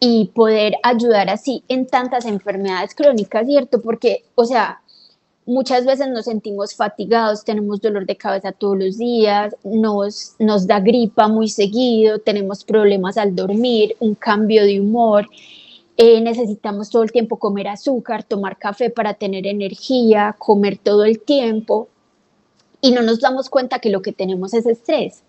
y 0.00 0.26
poder 0.34 0.74
ayudar 0.82 1.28
así 1.28 1.64
en 1.68 1.86
tantas 1.86 2.24
enfermedades 2.24 2.94
crónicas, 2.94 3.46
¿cierto? 3.46 3.80
Porque, 3.82 4.24
o 4.34 4.44
sea, 4.44 4.80
muchas 5.48 5.86
veces 5.86 6.08
nos 6.08 6.26
sentimos 6.26 6.74
fatigados, 6.74 7.42
tenemos 7.42 7.80
dolor 7.80 8.04
de 8.04 8.16
cabeza 8.16 8.52
todos 8.52 8.78
los 8.78 8.98
días, 8.98 9.56
nos, 9.64 10.34
nos 10.38 10.66
da 10.66 10.78
gripa 10.78 11.26
muy 11.26 11.48
seguido, 11.48 12.18
tenemos 12.18 12.64
problemas 12.64 13.16
al 13.16 13.34
dormir, 13.34 13.96
un 13.98 14.14
cambio 14.14 14.64
de 14.64 14.78
humor, 14.78 15.26
eh, 15.96 16.20
necesitamos 16.20 16.90
todo 16.90 17.02
el 17.02 17.12
tiempo 17.12 17.38
comer 17.38 17.68
azúcar, 17.68 18.24
tomar 18.24 18.58
café 18.58 18.90
para 18.90 19.14
tener 19.14 19.46
energía, 19.46 20.36
comer 20.38 20.76
todo 20.76 21.04
el 21.04 21.18
tiempo 21.18 21.88
y 22.82 22.92
no 22.92 23.00
nos 23.00 23.18
damos 23.18 23.48
cuenta 23.48 23.78
que 23.78 23.88
lo 23.88 24.02
que 24.02 24.12
tenemos 24.12 24.52
es 24.52 24.66
estrés. 24.66 25.22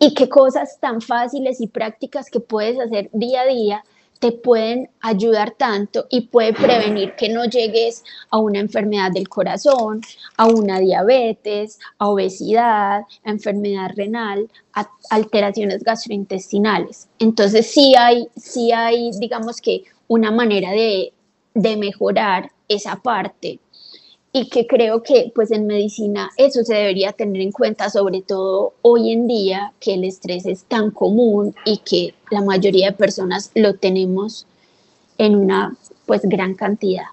Y 0.00 0.14
qué 0.14 0.28
cosas 0.28 0.80
tan 0.80 1.02
fáciles 1.02 1.60
y 1.60 1.66
prácticas 1.66 2.30
que 2.30 2.40
puedes 2.40 2.80
hacer 2.80 3.10
día 3.12 3.42
a 3.42 3.46
día 3.46 3.84
te 4.24 4.32
pueden 4.32 4.88
ayudar 5.02 5.50
tanto 5.50 6.06
y 6.08 6.22
puede 6.28 6.54
prevenir 6.54 7.14
que 7.14 7.28
no 7.28 7.44
llegues 7.44 8.02
a 8.30 8.38
una 8.38 8.58
enfermedad 8.58 9.10
del 9.12 9.28
corazón, 9.28 10.00
a 10.38 10.46
una 10.46 10.78
diabetes, 10.80 11.78
a 11.98 12.08
obesidad, 12.08 13.02
a 13.02 13.30
enfermedad 13.30 13.90
renal, 13.94 14.48
a 14.72 14.88
alteraciones 15.10 15.84
gastrointestinales. 15.84 17.06
Entonces 17.18 17.66
sí 17.66 17.92
hay, 17.98 18.26
sí 18.34 18.72
hay, 18.72 19.10
digamos 19.20 19.60
que 19.60 19.84
una 20.08 20.30
manera 20.30 20.70
de, 20.70 21.12
de 21.52 21.76
mejorar 21.76 22.50
esa 22.66 22.96
parte 23.02 23.58
y 24.36 24.48
que 24.48 24.66
creo 24.66 25.04
que 25.04 25.30
pues 25.32 25.52
en 25.52 25.68
medicina 25.68 26.28
eso 26.36 26.64
se 26.64 26.74
debería 26.74 27.12
tener 27.12 27.40
en 27.40 27.52
cuenta 27.52 27.88
sobre 27.88 28.20
todo 28.20 28.74
hoy 28.82 29.12
en 29.12 29.28
día 29.28 29.72
que 29.78 29.94
el 29.94 30.02
estrés 30.02 30.44
es 30.44 30.64
tan 30.64 30.90
común 30.90 31.54
y 31.64 31.78
que 31.78 32.14
la 32.32 32.42
mayoría 32.42 32.90
de 32.90 32.96
personas 32.96 33.52
lo 33.54 33.76
tenemos 33.76 34.48
en 35.18 35.36
una 35.36 35.76
pues 36.04 36.22
gran 36.24 36.54
cantidad. 36.54 37.04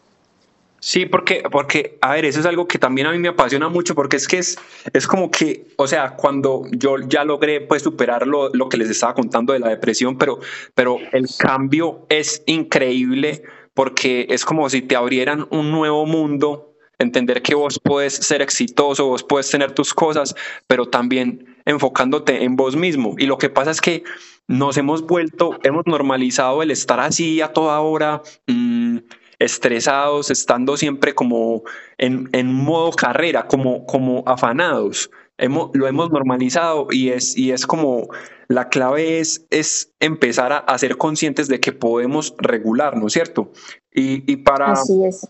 Sí, 0.79 1.05
porque, 1.05 1.43
porque, 1.51 1.99
a 2.01 2.13
ver, 2.13 2.25
eso 2.25 2.39
es 2.39 2.45
algo 2.47 2.67
que 2.67 2.79
también 2.79 3.05
a 3.05 3.11
mí 3.11 3.19
me 3.19 3.27
apasiona 3.27 3.69
mucho, 3.69 3.93
porque 3.93 4.17
es 4.17 4.27
que 4.27 4.39
es, 4.39 4.57
es 4.91 5.05
como 5.05 5.29
que, 5.29 5.67
o 5.75 5.85
sea, 5.85 6.15
cuando 6.15 6.63
yo 6.71 6.95
ya 7.07 7.23
logré 7.23 7.61
pues 7.61 7.83
superar 7.83 8.25
lo, 8.25 8.49
lo 8.49 8.67
que 8.67 8.77
les 8.77 8.89
estaba 8.89 9.13
contando 9.13 9.53
de 9.53 9.59
la 9.59 9.69
depresión, 9.69 10.17
pero, 10.17 10.39
pero 10.73 10.97
el 11.11 11.27
cambio 11.37 12.07
es 12.09 12.41
increíble 12.47 13.43
porque 13.75 14.25
es 14.31 14.43
como 14.43 14.67
si 14.71 14.81
te 14.81 14.95
abrieran 14.95 15.47
un 15.51 15.69
nuevo 15.69 16.07
mundo 16.07 16.70
entender 17.01 17.41
que 17.41 17.55
vos 17.55 17.79
puedes 17.83 18.13
ser 18.13 18.41
exitoso, 18.41 19.07
vos 19.07 19.23
puedes 19.23 19.49
tener 19.49 19.71
tus 19.71 19.93
cosas, 19.93 20.35
pero 20.67 20.85
también 20.87 21.57
enfocándote 21.65 22.43
en 22.43 22.55
vos 22.55 22.75
mismo. 22.75 23.15
Y 23.17 23.25
lo 23.25 23.37
que 23.37 23.49
pasa 23.49 23.71
es 23.71 23.81
que 23.81 24.03
nos 24.47 24.77
hemos 24.77 25.05
vuelto, 25.05 25.57
hemos 25.63 25.85
normalizado 25.85 26.61
el 26.61 26.71
estar 26.71 26.99
así 26.99 27.41
a 27.41 27.53
toda 27.53 27.79
hora, 27.79 28.21
mm, 28.47 28.97
estresados, 29.39 30.29
estando 30.29 30.77
siempre 30.77 31.15
como 31.15 31.63
en, 31.97 32.53
modo 32.53 32.91
carrera, 32.91 33.47
como, 33.47 33.85
como 33.85 34.23
afanados. 34.27 35.09
Hemos, 35.37 35.71
lo 35.73 35.87
hemos 35.87 36.11
normalizado 36.11 36.87
y 36.91 37.09
es, 37.09 37.35
y 37.35 37.51
es 37.51 37.65
como 37.65 38.07
la 38.47 38.69
clave 38.69 39.19
es, 39.19 39.47
es 39.49 39.91
empezar 39.99 40.65
a, 40.67 40.77
ser 40.77 40.97
conscientes 40.97 41.47
de 41.47 41.59
que 41.59 41.71
podemos 41.71 42.35
regularnos, 42.37 43.13
¿cierto? 43.13 43.51
Y, 43.91 44.31
y 44.31 44.37
para... 44.37 44.73
Así 44.73 45.03
es 45.03 45.27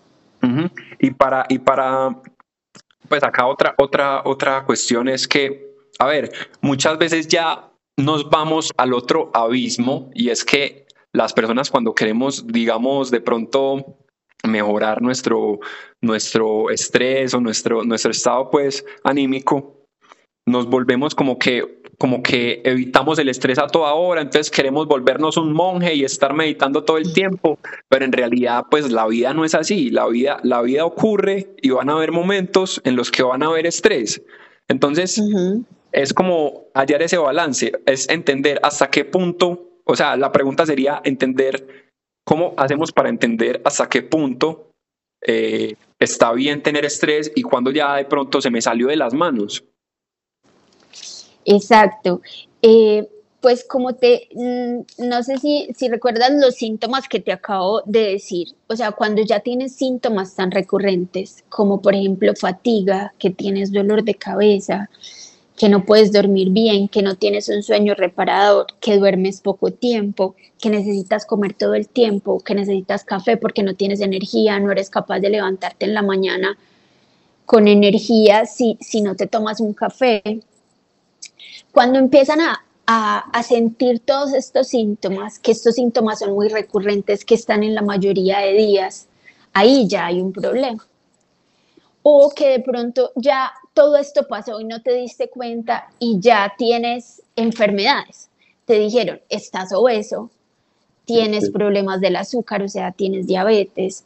y 0.99 1.11
para, 1.11 1.45
y 1.49 1.59
para, 1.59 2.15
pues 3.07 3.23
acá 3.23 3.45
otra, 3.47 3.75
otra, 3.77 4.21
otra 4.25 4.65
cuestión 4.65 5.07
es 5.07 5.27
que, 5.27 5.75
a 5.99 6.07
ver, 6.07 6.31
muchas 6.61 6.97
veces 6.97 7.27
ya 7.27 7.71
nos 7.97 8.29
vamos 8.29 8.71
al 8.77 8.93
otro 8.93 9.31
abismo 9.33 10.09
y 10.13 10.29
es 10.29 10.43
que 10.43 10.85
las 11.13 11.33
personas 11.33 11.69
cuando 11.69 11.93
queremos, 11.93 12.47
digamos, 12.47 13.11
de 13.11 13.21
pronto 13.21 13.97
mejorar 14.47 15.01
nuestro, 15.01 15.59
nuestro 16.01 16.69
estrés 16.69 17.33
o 17.33 17.39
nuestro, 17.39 17.83
nuestro 17.83 18.11
estado 18.11 18.49
pues 18.49 18.83
anímico, 19.03 19.85
nos 20.47 20.65
volvemos 20.65 21.13
como 21.13 21.37
que 21.37 21.80
como 22.01 22.23
que 22.23 22.63
evitamos 22.65 23.19
el 23.19 23.29
estrés 23.29 23.59
a 23.59 23.67
toda 23.67 23.93
hora, 23.93 24.21
entonces 24.21 24.49
queremos 24.49 24.87
volvernos 24.87 25.37
un 25.37 25.53
monje 25.53 25.93
y 25.93 26.03
estar 26.03 26.33
meditando 26.33 26.83
todo 26.83 26.97
el 26.97 27.13
tiempo, 27.13 27.59
pero 27.89 28.03
en 28.03 28.11
realidad 28.11 28.63
pues 28.71 28.91
la 28.91 29.05
vida 29.05 29.35
no 29.35 29.45
es 29.45 29.53
así, 29.53 29.91
la 29.91 30.07
vida, 30.07 30.39
la 30.41 30.63
vida 30.63 30.83
ocurre 30.83 31.53
y 31.61 31.69
van 31.69 31.91
a 31.91 31.93
haber 31.93 32.11
momentos 32.11 32.81
en 32.85 32.95
los 32.95 33.11
que 33.11 33.21
van 33.21 33.43
a 33.43 33.49
haber 33.49 33.67
estrés. 33.67 34.19
Entonces 34.67 35.21
es 35.91 36.11
como 36.15 36.63
hallar 36.73 37.03
ese 37.03 37.19
balance, 37.19 37.71
es 37.85 38.09
entender 38.09 38.59
hasta 38.63 38.89
qué 38.89 39.05
punto, 39.05 39.69
o 39.85 39.95
sea, 39.95 40.17
la 40.17 40.31
pregunta 40.31 40.65
sería 40.65 41.01
entender 41.03 41.91
cómo 42.25 42.55
hacemos 42.57 42.91
para 42.91 43.09
entender 43.09 43.61
hasta 43.63 43.87
qué 43.89 44.01
punto 44.01 44.71
eh, 45.21 45.75
está 45.99 46.33
bien 46.33 46.63
tener 46.63 46.83
estrés 46.83 47.31
y 47.35 47.43
cuando 47.43 47.69
ya 47.69 47.97
de 47.97 48.05
pronto 48.05 48.41
se 48.41 48.49
me 48.49 48.59
salió 48.59 48.87
de 48.87 48.95
las 48.95 49.13
manos. 49.13 49.63
Exacto. 51.51 52.21
Eh, 52.61 53.07
pues 53.41 53.65
como 53.65 53.93
te, 53.95 54.29
mm, 54.33 55.07
no 55.09 55.23
sé 55.23 55.37
si, 55.37 55.67
si 55.75 55.89
recuerdas 55.89 56.31
los 56.39 56.55
síntomas 56.55 57.07
que 57.09 57.19
te 57.19 57.31
acabo 57.31 57.81
de 57.85 58.11
decir, 58.13 58.49
o 58.67 58.75
sea, 58.75 58.91
cuando 58.91 59.21
ya 59.23 59.39
tienes 59.41 59.75
síntomas 59.75 60.35
tan 60.35 60.51
recurrentes 60.51 61.43
como 61.49 61.81
por 61.81 61.95
ejemplo 61.95 62.33
fatiga, 62.35 63.13
que 63.19 63.31
tienes 63.31 63.71
dolor 63.73 64.03
de 64.03 64.15
cabeza, 64.15 64.89
que 65.57 65.69
no 65.69 65.85
puedes 65.85 66.13
dormir 66.13 66.51
bien, 66.51 66.87
que 66.87 67.01
no 67.01 67.15
tienes 67.15 67.49
un 67.49 67.63
sueño 67.63 67.95
reparador, 67.95 68.67
que 68.79 68.97
duermes 68.97 69.41
poco 69.41 69.71
tiempo, 69.71 70.35
que 70.59 70.69
necesitas 70.69 71.25
comer 71.25 71.53
todo 71.53 71.73
el 71.75 71.87
tiempo, 71.89 72.39
que 72.39 72.55
necesitas 72.55 73.03
café 73.03 73.37
porque 73.37 73.63
no 73.63 73.75
tienes 73.75 74.01
energía, 74.01 74.59
no 74.59 74.71
eres 74.71 74.89
capaz 74.89 75.19
de 75.19 75.29
levantarte 75.31 75.85
en 75.85 75.95
la 75.95 76.01
mañana 76.03 76.57
con 77.45 77.67
energía 77.67 78.45
si, 78.45 78.77
si 78.79 79.01
no 79.01 79.15
te 79.15 79.27
tomas 79.27 79.59
un 79.59 79.73
café, 79.73 80.21
cuando 81.71 81.99
empiezan 81.99 82.39
a, 82.41 82.63
sentir 83.43 84.01
todos 84.01 84.33
estos 84.33 84.67
síntomas, 84.67 85.39
que 85.39 85.53
estos 85.53 85.75
síntomas 85.75 86.19
son 86.19 86.33
muy 86.33 86.49
recurrentes, 86.49 87.23
que 87.23 87.35
están 87.35 87.63
en 87.63 87.73
la 87.73 87.81
mayoría 87.81 88.39
de 88.39 88.53
días, 88.53 89.07
ahí 89.53 89.87
ya 89.87 90.07
hay 90.07 90.19
un 90.19 90.33
problema. 90.33 90.85
O 92.03 92.31
que 92.35 92.49
de 92.49 92.59
pronto 92.59 93.11
ya 93.15 93.53
todo 93.73 93.95
esto 93.95 94.27
pasó 94.27 94.59
y 94.59 94.65
no 94.65 94.81
te 94.81 94.93
diste 94.93 95.29
cuenta 95.29 95.87
y 95.99 96.19
ya 96.19 96.53
tienes 96.57 97.21
enfermedades. 97.37 98.29
Te 98.65 98.77
dijeron, 98.77 99.21
estás 99.29 99.71
obeso, 99.71 100.29
tienes 101.05 101.49
problemas 101.49 102.01
del 102.01 102.17
azúcar, 102.17 102.61
o 102.61 102.67
sea, 102.67 102.91
tienes 102.91 103.25
diabetes, 103.25 104.03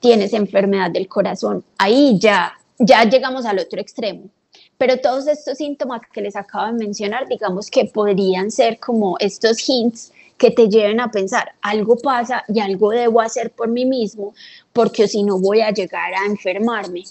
tienes 0.00 0.32
enfermedad 0.32 0.90
del 0.90 1.06
corazón. 1.06 1.64
Ahí 1.78 2.18
ya, 2.18 2.54
ya 2.78 3.04
llegamos 3.04 3.44
al 3.46 3.60
otro 3.60 3.80
extremo. 3.80 4.30
Pero 4.80 4.96
todos 4.96 5.26
estos 5.26 5.58
síntomas 5.58 6.00
que 6.10 6.22
les 6.22 6.34
acabo 6.34 6.68
de 6.68 6.86
mencionar, 6.86 7.28
digamos 7.28 7.70
que 7.70 7.84
podrían 7.84 8.50
ser 8.50 8.78
como 8.78 9.18
estos 9.18 9.58
hints 9.68 10.10
que 10.38 10.50
te 10.50 10.70
lleven 10.70 11.00
a 11.00 11.10
pensar, 11.10 11.52
algo 11.60 11.98
pasa 11.98 12.44
y 12.48 12.60
algo 12.60 12.90
debo 12.90 13.20
hacer 13.20 13.50
por 13.50 13.68
mí 13.68 13.84
mismo, 13.84 14.32
porque 14.72 15.06
si 15.06 15.22
no 15.22 15.38
voy 15.38 15.60
a 15.60 15.70
llegar 15.70 16.14
a 16.14 16.24
enfermarme. 16.24 17.02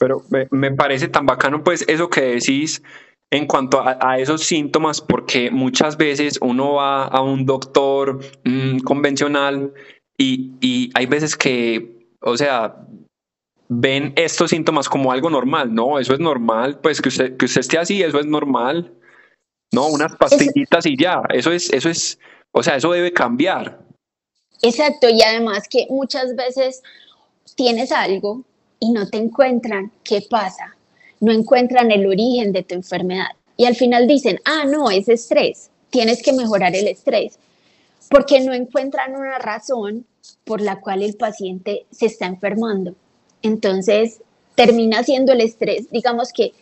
Pero 0.00 0.24
me, 0.50 0.72
parece 0.72 1.06
tan 1.06 1.24
bacano 1.24 1.62
pues 1.62 1.84
eso 1.86 2.10
que 2.10 2.22
decís 2.22 2.82
en 3.30 3.46
cuanto 3.46 3.80
a, 3.84 4.18
esos 4.18 4.42
síntomas, 4.42 5.00
porque 5.00 5.52
muchas 5.52 5.96
veces 5.96 6.36
uno 6.42 6.72
va 6.72 7.04
a 7.04 7.22
un 7.22 7.46
doctor 7.46 8.18
mm, 8.42 8.80
convencional 8.80 9.72
y, 10.18 10.50
y 10.60 10.90
hay 10.94 11.06
veces 11.06 11.36
que, 11.36 12.08
o 12.22 12.36
sea, 12.36 12.74
ven 13.72 14.12
estos 14.16 14.50
síntomas 14.50 14.88
como 14.88 15.12
algo 15.12 15.30
normal, 15.30 15.72
¿no? 15.72 16.00
Eso 16.00 16.12
es 16.12 16.18
normal, 16.18 16.80
pues 16.80 17.00
que 17.00 17.08
usted, 17.08 17.36
que 17.36 17.44
usted 17.44 17.60
esté 17.60 17.78
así, 17.78 18.02
eso 18.02 18.18
es 18.18 18.26
normal, 18.26 18.92
¿no? 19.72 19.86
Unas 19.86 20.16
pastillitas 20.16 20.86
y 20.86 20.96
ya, 20.96 21.22
eso 21.32 21.52
es, 21.52 21.72
eso 21.72 21.88
es, 21.88 22.18
o 22.50 22.64
sea, 22.64 22.74
eso 22.74 22.90
debe 22.90 23.12
cambiar. 23.12 23.80
Exacto, 24.60 25.08
y 25.08 25.22
además 25.22 25.68
que 25.68 25.86
muchas 25.88 26.34
veces 26.34 26.82
tienes 27.54 27.92
algo 27.92 28.42
y 28.80 28.90
no 28.90 29.08
te 29.08 29.18
encuentran, 29.18 29.92
¿qué 30.02 30.20
pasa? 30.28 30.76
No 31.20 31.30
encuentran 31.30 31.92
el 31.92 32.06
origen 32.06 32.52
de 32.52 32.64
tu 32.64 32.74
enfermedad. 32.74 33.30
Y 33.56 33.66
al 33.66 33.76
final 33.76 34.08
dicen, 34.08 34.40
ah, 34.46 34.64
no, 34.66 34.90
es 34.90 35.08
estrés, 35.08 35.70
tienes 35.90 36.24
que 36.24 36.32
mejorar 36.32 36.74
el 36.74 36.88
estrés, 36.88 37.38
porque 38.10 38.40
no 38.40 38.52
encuentran 38.52 39.14
una 39.14 39.38
razón 39.38 40.06
por 40.44 40.60
la 40.60 40.80
cual 40.80 41.04
el 41.04 41.14
paciente 41.14 41.86
se 41.92 42.06
está 42.06 42.26
enfermando. 42.26 42.96
Entonces, 43.42 44.20
termina 44.54 45.02
siendo 45.02 45.32
el 45.32 45.40
estrés, 45.40 45.90
digamos 45.90 46.32
que 46.32 46.52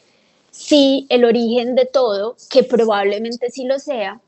sí, 0.51 1.07
el 1.09 1.25
origen 1.25 1.75
de 1.75 1.87
todo, 1.87 2.37
que 2.51 2.63
probablemente 2.63 3.51
sí 3.51 3.65
lo 3.65 3.79
sea, 3.79 4.21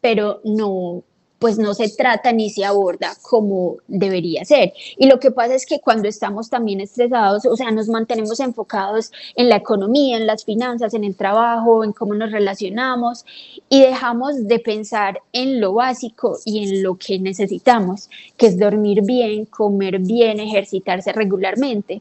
pero 0.00 0.40
no, 0.44 1.02
pues 1.44 1.58
no 1.58 1.74
se 1.74 1.90
trata 1.90 2.32
ni 2.32 2.48
se 2.48 2.64
aborda 2.64 3.14
como 3.20 3.76
debería 3.86 4.46
ser. 4.46 4.72
Y 4.96 5.08
lo 5.08 5.20
que 5.20 5.30
pasa 5.30 5.54
es 5.54 5.66
que 5.66 5.78
cuando 5.78 6.08
estamos 6.08 6.48
también 6.48 6.80
estresados, 6.80 7.44
o 7.44 7.54
sea, 7.54 7.70
nos 7.70 7.86
mantenemos 7.86 8.40
enfocados 8.40 9.12
en 9.36 9.50
la 9.50 9.56
economía, 9.56 10.16
en 10.16 10.26
las 10.26 10.46
finanzas, 10.46 10.94
en 10.94 11.04
el 11.04 11.14
trabajo, 11.16 11.84
en 11.84 11.92
cómo 11.92 12.14
nos 12.14 12.32
relacionamos 12.32 13.26
y 13.68 13.82
dejamos 13.82 14.48
de 14.48 14.58
pensar 14.58 15.20
en 15.34 15.60
lo 15.60 15.74
básico 15.74 16.38
y 16.46 16.66
en 16.66 16.82
lo 16.82 16.96
que 16.96 17.18
necesitamos, 17.18 18.08
que 18.38 18.46
es 18.46 18.58
dormir 18.58 19.02
bien, 19.02 19.44
comer 19.44 19.98
bien, 19.98 20.40
ejercitarse 20.40 21.12
regularmente, 21.12 22.00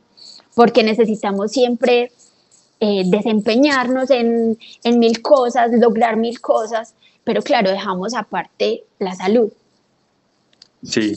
porque 0.56 0.84
necesitamos 0.84 1.52
siempre 1.52 2.14
eh, 2.80 3.04
desempeñarnos 3.08 4.10
en, 4.10 4.58
en 4.86 5.00
mil 5.00 5.22
cosas, 5.22 5.70
lograr 5.74 6.16
mil 6.16 6.40
cosas 6.40 6.96
pero 7.24 7.42
claro, 7.42 7.72
dejamos 7.72 8.14
aparte 8.14 8.84
la 9.00 9.16
salud. 9.16 9.52
Sí. 10.84 11.16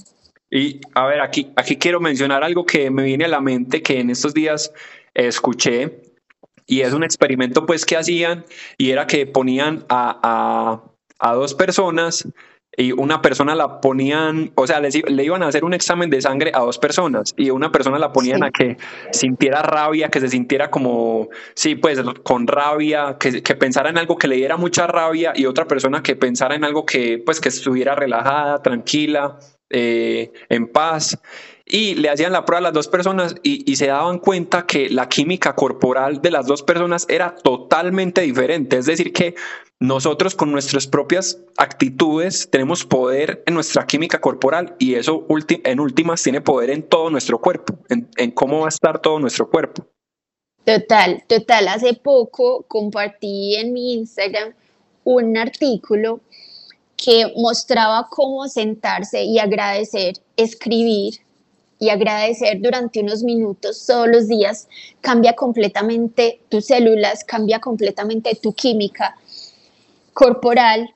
Y 0.50 0.80
a 0.94 1.06
ver, 1.06 1.20
aquí, 1.20 1.50
aquí 1.56 1.76
quiero 1.76 2.00
mencionar 2.00 2.44
algo 2.44 2.64
que 2.64 2.90
me 2.90 3.02
viene 3.02 3.24
a 3.24 3.28
la 3.28 3.40
mente 3.40 3.82
que 3.82 4.00
en 4.00 4.10
estos 4.10 4.32
días 4.32 4.72
escuché 5.14 6.02
y 6.66 6.80
es 6.80 6.92
un 6.92 7.02
experimento 7.02 7.66
pues 7.66 7.84
que 7.84 7.96
hacían 7.96 8.44
y 8.78 8.90
era 8.90 9.06
que 9.06 9.26
ponían 9.26 9.84
a, 9.88 10.82
a, 11.20 11.28
a 11.30 11.34
dos 11.34 11.54
personas 11.54 12.28
y 12.76 12.92
una 12.92 13.22
persona 13.22 13.54
la 13.54 13.80
ponían, 13.80 14.52
o 14.54 14.66
sea, 14.66 14.80
le 14.80 15.24
iban 15.24 15.42
a 15.42 15.48
hacer 15.48 15.64
un 15.64 15.74
examen 15.74 16.10
de 16.10 16.20
sangre 16.20 16.52
a 16.54 16.60
dos 16.60 16.78
personas 16.78 17.34
y 17.36 17.50
una 17.50 17.72
persona 17.72 17.98
la 17.98 18.12
ponían 18.12 18.44
a 18.44 18.50
que 18.50 18.76
sintiera 19.12 19.62
rabia, 19.62 20.08
que 20.08 20.20
se 20.20 20.28
sintiera 20.28 20.70
como, 20.70 21.28
sí, 21.54 21.74
pues 21.74 22.00
con 22.22 22.46
rabia, 22.46 23.16
que, 23.18 23.42
que, 23.42 23.54
pensara 23.54 23.88
en 23.88 23.98
algo 23.98 24.18
que 24.18 24.28
le 24.28 24.36
diera 24.36 24.56
mucha 24.56 24.86
rabia 24.86 25.32
y 25.34 25.46
otra 25.46 25.66
persona 25.66 26.02
que 26.02 26.16
pensara 26.16 26.54
en 26.54 26.64
algo 26.64 26.84
que, 26.84 27.22
pues, 27.24 27.40
que 27.40 27.48
estuviera 27.48 27.94
relajada, 27.94 28.62
tranquila, 28.62 29.38
eh, 29.70 30.32
en 30.48 30.68
paz 30.68 31.18
y 31.68 31.96
le 31.96 32.08
hacían 32.08 32.32
la 32.32 32.44
prueba 32.44 32.60
a 32.60 32.62
las 32.62 32.72
dos 32.72 32.86
personas 32.86 33.34
y, 33.42 33.74
se 33.74 33.88
daban 33.88 34.20
cuenta 34.20 34.66
que 34.66 34.88
la 34.88 35.08
química 35.08 35.54
corporal 35.56 36.22
de 36.22 36.30
las 36.30 36.46
dos 36.46 36.62
personas 36.62 37.04
era 37.08 37.34
totalmente 37.34 38.20
diferente. 38.20 38.78
Es 38.78 38.86
decir, 38.86 39.12
que 39.12 39.34
nosotros 39.80 40.36
con 40.36 40.52
nuestras 40.52 40.86
propias 40.86 41.38
actitudes 41.58 42.48
tenemos 42.50 42.84
poder 42.84 43.42
en 43.46 43.54
nuestra 43.54 43.84
química 43.84 44.20
corporal 44.20 44.76
y 44.78 44.94
eso 44.94 45.26
en 45.28 45.80
últimas 45.80 46.22
tiene 46.22 46.40
poder 46.40 46.70
en 46.70 46.84
todo 46.84 47.10
nuestro 47.10 47.40
cuerpo, 47.40 47.76
en, 47.88 48.08
en 48.16 48.30
cómo 48.30 48.60
va 48.60 48.66
a 48.66 48.68
estar 48.68 49.02
todo 49.02 49.18
nuestro 49.18 49.50
cuerpo. 49.50 49.84
Total, 50.64 51.24
total. 51.26 51.68
Hace 51.68 51.94
poco 51.94 52.64
compartí 52.68 53.56
en 53.56 53.72
mi 53.72 53.94
Instagram 53.94 54.54
un 55.04 55.36
artículo 55.36 56.20
que 56.96 57.32
mostraba 57.36 58.08
cómo 58.08 58.48
sentarse 58.48 59.22
y 59.24 59.38
agradecer, 59.38 60.14
escribir 60.36 61.25
y 61.78 61.90
agradecer 61.90 62.60
durante 62.60 63.00
unos 63.00 63.22
minutos 63.22 63.84
todos 63.86 64.08
los 64.08 64.28
días 64.28 64.68
cambia 65.00 65.34
completamente 65.34 66.40
tus 66.48 66.66
células, 66.66 67.24
cambia 67.24 67.60
completamente 67.60 68.34
tu 68.34 68.52
química 68.54 69.16
corporal 70.14 70.94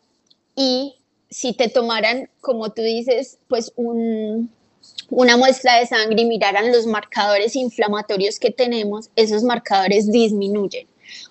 y 0.57 0.97
si 1.31 1.53
te 1.53 1.69
tomaran, 1.69 2.29
como 2.41 2.71
tú 2.71 2.83
dices, 2.83 3.39
pues 3.49 3.73
una 3.77 5.37
muestra 5.37 5.79
de 5.79 5.87
sangre 5.87 6.23
y 6.23 6.25
miraran 6.25 6.73
los 6.73 6.87
marcadores 6.87 7.55
inflamatorios 7.55 8.39
que 8.39 8.51
tenemos, 8.51 9.11
esos 9.15 9.43
marcadores 9.43 10.11
disminuyen. 10.11 10.87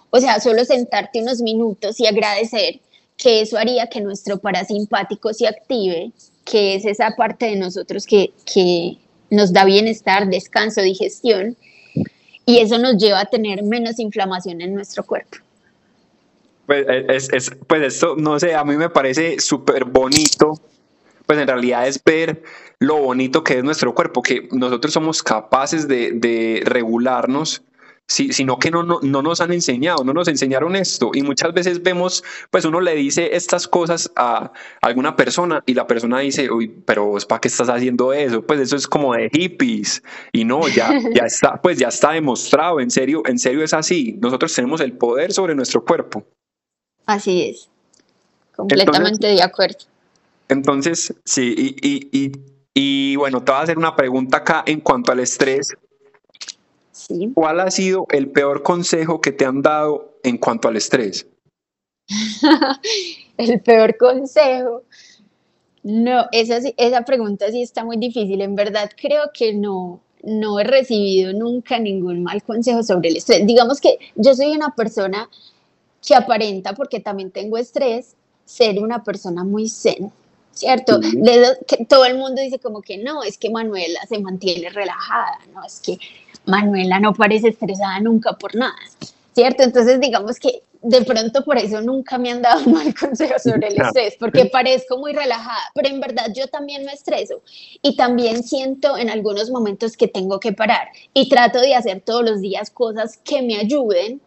O 0.10 0.20
sea, 0.20 0.40
solo 0.40 0.64
sentarte 0.66 1.22
unos 1.22 1.42
minutos 1.42 2.00
y 2.00 2.08
agradecer 2.08 2.80
que 3.18 3.42
eso 3.42 3.58
haría 3.58 3.88
que 3.88 4.02
nuestro 4.02 4.40
parasimpático 4.40 5.34
se 5.34 5.48
active, 5.48 6.12
que 6.46 6.76
es 6.76 6.86
esa 6.86 7.16
parte 7.18 7.48
de 7.48 7.58
nosotros 7.58 8.06
que, 8.06 8.32
que 8.46 8.98
nos 9.30 9.54
da 9.54 9.66
bienestar, 9.66 10.28
descanso, 10.30 10.82
digestión, 10.82 11.56
y 12.46 12.60
eso 12.60 12.78
nos 12.80 12.98
lleva 12.98 13.22
a 13.22 13.26
tener 13.26 13.64
menos 13.64 14.00
inflamación 14.00 14.62
en 14.62 14.74
nuestro 14.74 15.04
cuerpo. 15.04 15.38
Pues, 16.66 16.86
es, 17.32 17.52
pues 17.68 17.82
esto, 17.82 18.16
no 18.16 18.40
sé, 18.40 18.54
a 18.54 18.64
mí 18.64 18.76
me 18.76 18.90
parece 18.90 19.40
súper 19.40 19.86
bonito, 19.86 20.60
pues 21.26 21.40
en 21.40 21.48
realidad 21.48 21.88
es 21.88 22.02
ver 22.04 22.44
lo 22.80 22.98
bonito 22.98 23.44
que 23.44 23.58
es 23.58 23.64
nuestro 23.64 23.94
cuerpo, 23.94 24.22
que 24.22 24.48
nosotros 24.52 24.94
somos 24.94 25.22
capaces 25.22 25.88
de, 25.88 26.12
de 26.12 26.62
regularnos 26.66 27.62
sino 28.10 28.58
que 28.58 28.72
no, 28.72 28.82
no, 28.82 29.00
no, 29.04 29.22
nos 29.22 29.40
han 29.40 29.54
enseñado, 29.54 30.04
no 30.04 30.14
nos 30.14 30.28
enseñaron 30.28 30.76
esto. 30.76 31.12
Y 31.14 31.22
muchas 31.22 31.54
veces 31.54 31.84
vemos, 31.84 32.24
pues 32.50 32.66
uno 32.66 32.82
le 32.82 32.96
dice 32.96 33.36
estas 33.36 33.68
cosas 33.68 34.12
a 34.16 34.52
alguna 34.82 35.16
persona 35.16 35.62
y 35.68 35.76
la 35.76 35.86
persona 35.86 36.20
dice, 36.20 36.50
uy, 36.50 36.70
pero 36.86 37.16
¿para 37.28 37.40
qué 37.40 37.48
estás 37.48 37.70
haciendo 37.70 38.12
eso? 38.12 38.42
Pues 38.42 38.62
eso 38.62 38.76
es 38.76 38.88
como 38.88 39.14
de 39.14 39.30
hippies. 39.30 40.02
Y 40.32 40.44
no, 40.44 40.68
ya, 40.68 40.92
ya 41.14 41.26
está, 41.26 41.62
pues 41.62 41.78
ya 41.78 41.90
está 41.90 42.14
demostrado, 42.14 42.80
en 42.80 42.90
serio, 42.90 43.22
en 43.28 43.38
serio 43.38 43.64
es 43.64 43.74
así. 43.74 44.18
Nosotros 44.20 44.54
tenemos 44.56 44.82
el 44.82 44.94
poder 44.94 45.32
sobre 45.32 45.54
nuestro 45.54 45.86
cuerpo. 45.86 46.26
Así 47.06 47.44
es, 47.44 47.70
completamente 48.56 49.28
de 49.28 49.44
acuerdo. 49.44 49.86
Entonces, 50.48 51.14
sí, 51.26 51.54
y, 51.56 51.88
y, 51.88 52.10
y, 52.12 52.32
y 52.74 53.16
bueno, 53.18 53.44
te 53.44 53.52
voy 53.52 53.62
a 53.62 53.64
hacer 53.64 53.78
una 53.78 53.96
pregunta 53.96 54.38
acá 54.38 54.64
en 54.66 54.80
cuanto 54.80 55.12
al 55.12 55.20
estrés 55.20 55.76
¿Cuál 57.34 57.60
ha 57.60 57.72
sido 57.72 58.06
el 58.12 58.30
peor 58.30 58.64
consejo 58.64 59.22
que 59.22 59.32
te 59.32 59.46
han 59.46 59.62
dado 59.62 60.20
en 60.24 60.38
cuanto 60.38 60.68
al 60.68 60.78
estrés? 60.78 61.28
el 63.38 63.62
peor 63.62 63.98
consejo. 63.98 64.84
No, 65.84 66.26
esa, 66.32 66.60
esa 66.78 67.02
pregunta 67.04 67.50
sí 67.52 67.62
está 67.62 67.86
muy 67.86 67.98
difícil. 67.98 68.42
En 68.42 68.56
verdad 68.56 68.92
creo 69.00 69.32
que 69.34 69.54
no, 69.54 70.02
no 70.24 70.60
he 70.60 70.64
recibido 70.64 71.34
nunca 71.34 71.80
ningún 71.80 72.24
mal 72.24 72.44
consejo 72.44 72.84
sobre 72.84 73.10
el 73.10 73.18
estrés. 73.18 73.46
Digamos 73.46 73.80
que 73.80 73.98
yo 74.16 74.34
soy 74.36 74.52
una 74.52 74.76
persona 74.76 75.30
que 76.06 76.16
aparenta, 76.16 76.74
porque 76.74 77.00
también 77.00 77.32
tengo 77.32 77.58
estrés, 77.58 78.16
ser 78.46 78.80
una 78.80 79.04
persona 79.04 79.44
muy 79.44 79.70
zen, 79.70 80.12
¿cierto? 80.52 81.00
que 81.68 81.86
todo 81.86 82.06
el 82.06 82.18
mundo 82.18 82.42
dice 82.42 82.60
como 82.60 82.82
que 82.82 82.98
no, 82.98 83.24
es 83.24 83.38
que 83.38 83.50
Manuela 83.50 84.00
se 84.08 84.20
mantiene 84.20 84.70
relajada, 84.70 85.40
no, 85.54 85.64
es 85.64 85.80
que 85.80 85.98
Manuela 86.50 87.00
no 87.00 87.14
parece 87.14 87.50
estresada 87.50 88.00
nunca 88.00 88.34
por 88.34 88.56
nada, 88.56 88.76
¿cierto? 89.34 89.64
Entonces, 89.64 90.00
digamos 90.00 90.40
que 90.40 90.64
de 90.82 91.02
pronto 91.04 91.44
por 91.44 91.58
eso 91.58 91.82
nunca 91.82 92.18
me 92.18 92.32
han 92.32 92.42
dado 92.42 92.62
mal 92.70 92.94
consejo 92.96 93.38
sobre 93.40 93.68
el 93.68 93.82
estrés, 93.82 94.16
porque 94.20 94.46
parezco 94.46 94.98
muy 94.98 95.14
relajada, 95.14 95.72
pero 95.74 95.90
en 95.90 96.00
verdad 96.00 96.28
yo 96.34 96.48
también 96.48 96.86
me 96.86 96.94
estreso 96.94 97.42
y 97.82 97.96
también 97.96 98.44
siento 98.44 98.98
en 98.98 99.10
algunos 99.10 99.50
momentos 99.50 99.98
que 99.98 100.08
tengo 100.08 100.40
que 100.40 100.54
parar 100.54 100.90
y 101.14 101.30
trato 101.30 101.60
de 101.60 101.76
hacer 101.76 102.02
todos 102.02 102.24
los 102.24 102.42
días 102.42 102.70
cosas 102.70 103.18
que 103.24 103.42
me 103.42 103.58
ayuden 103.58 104.22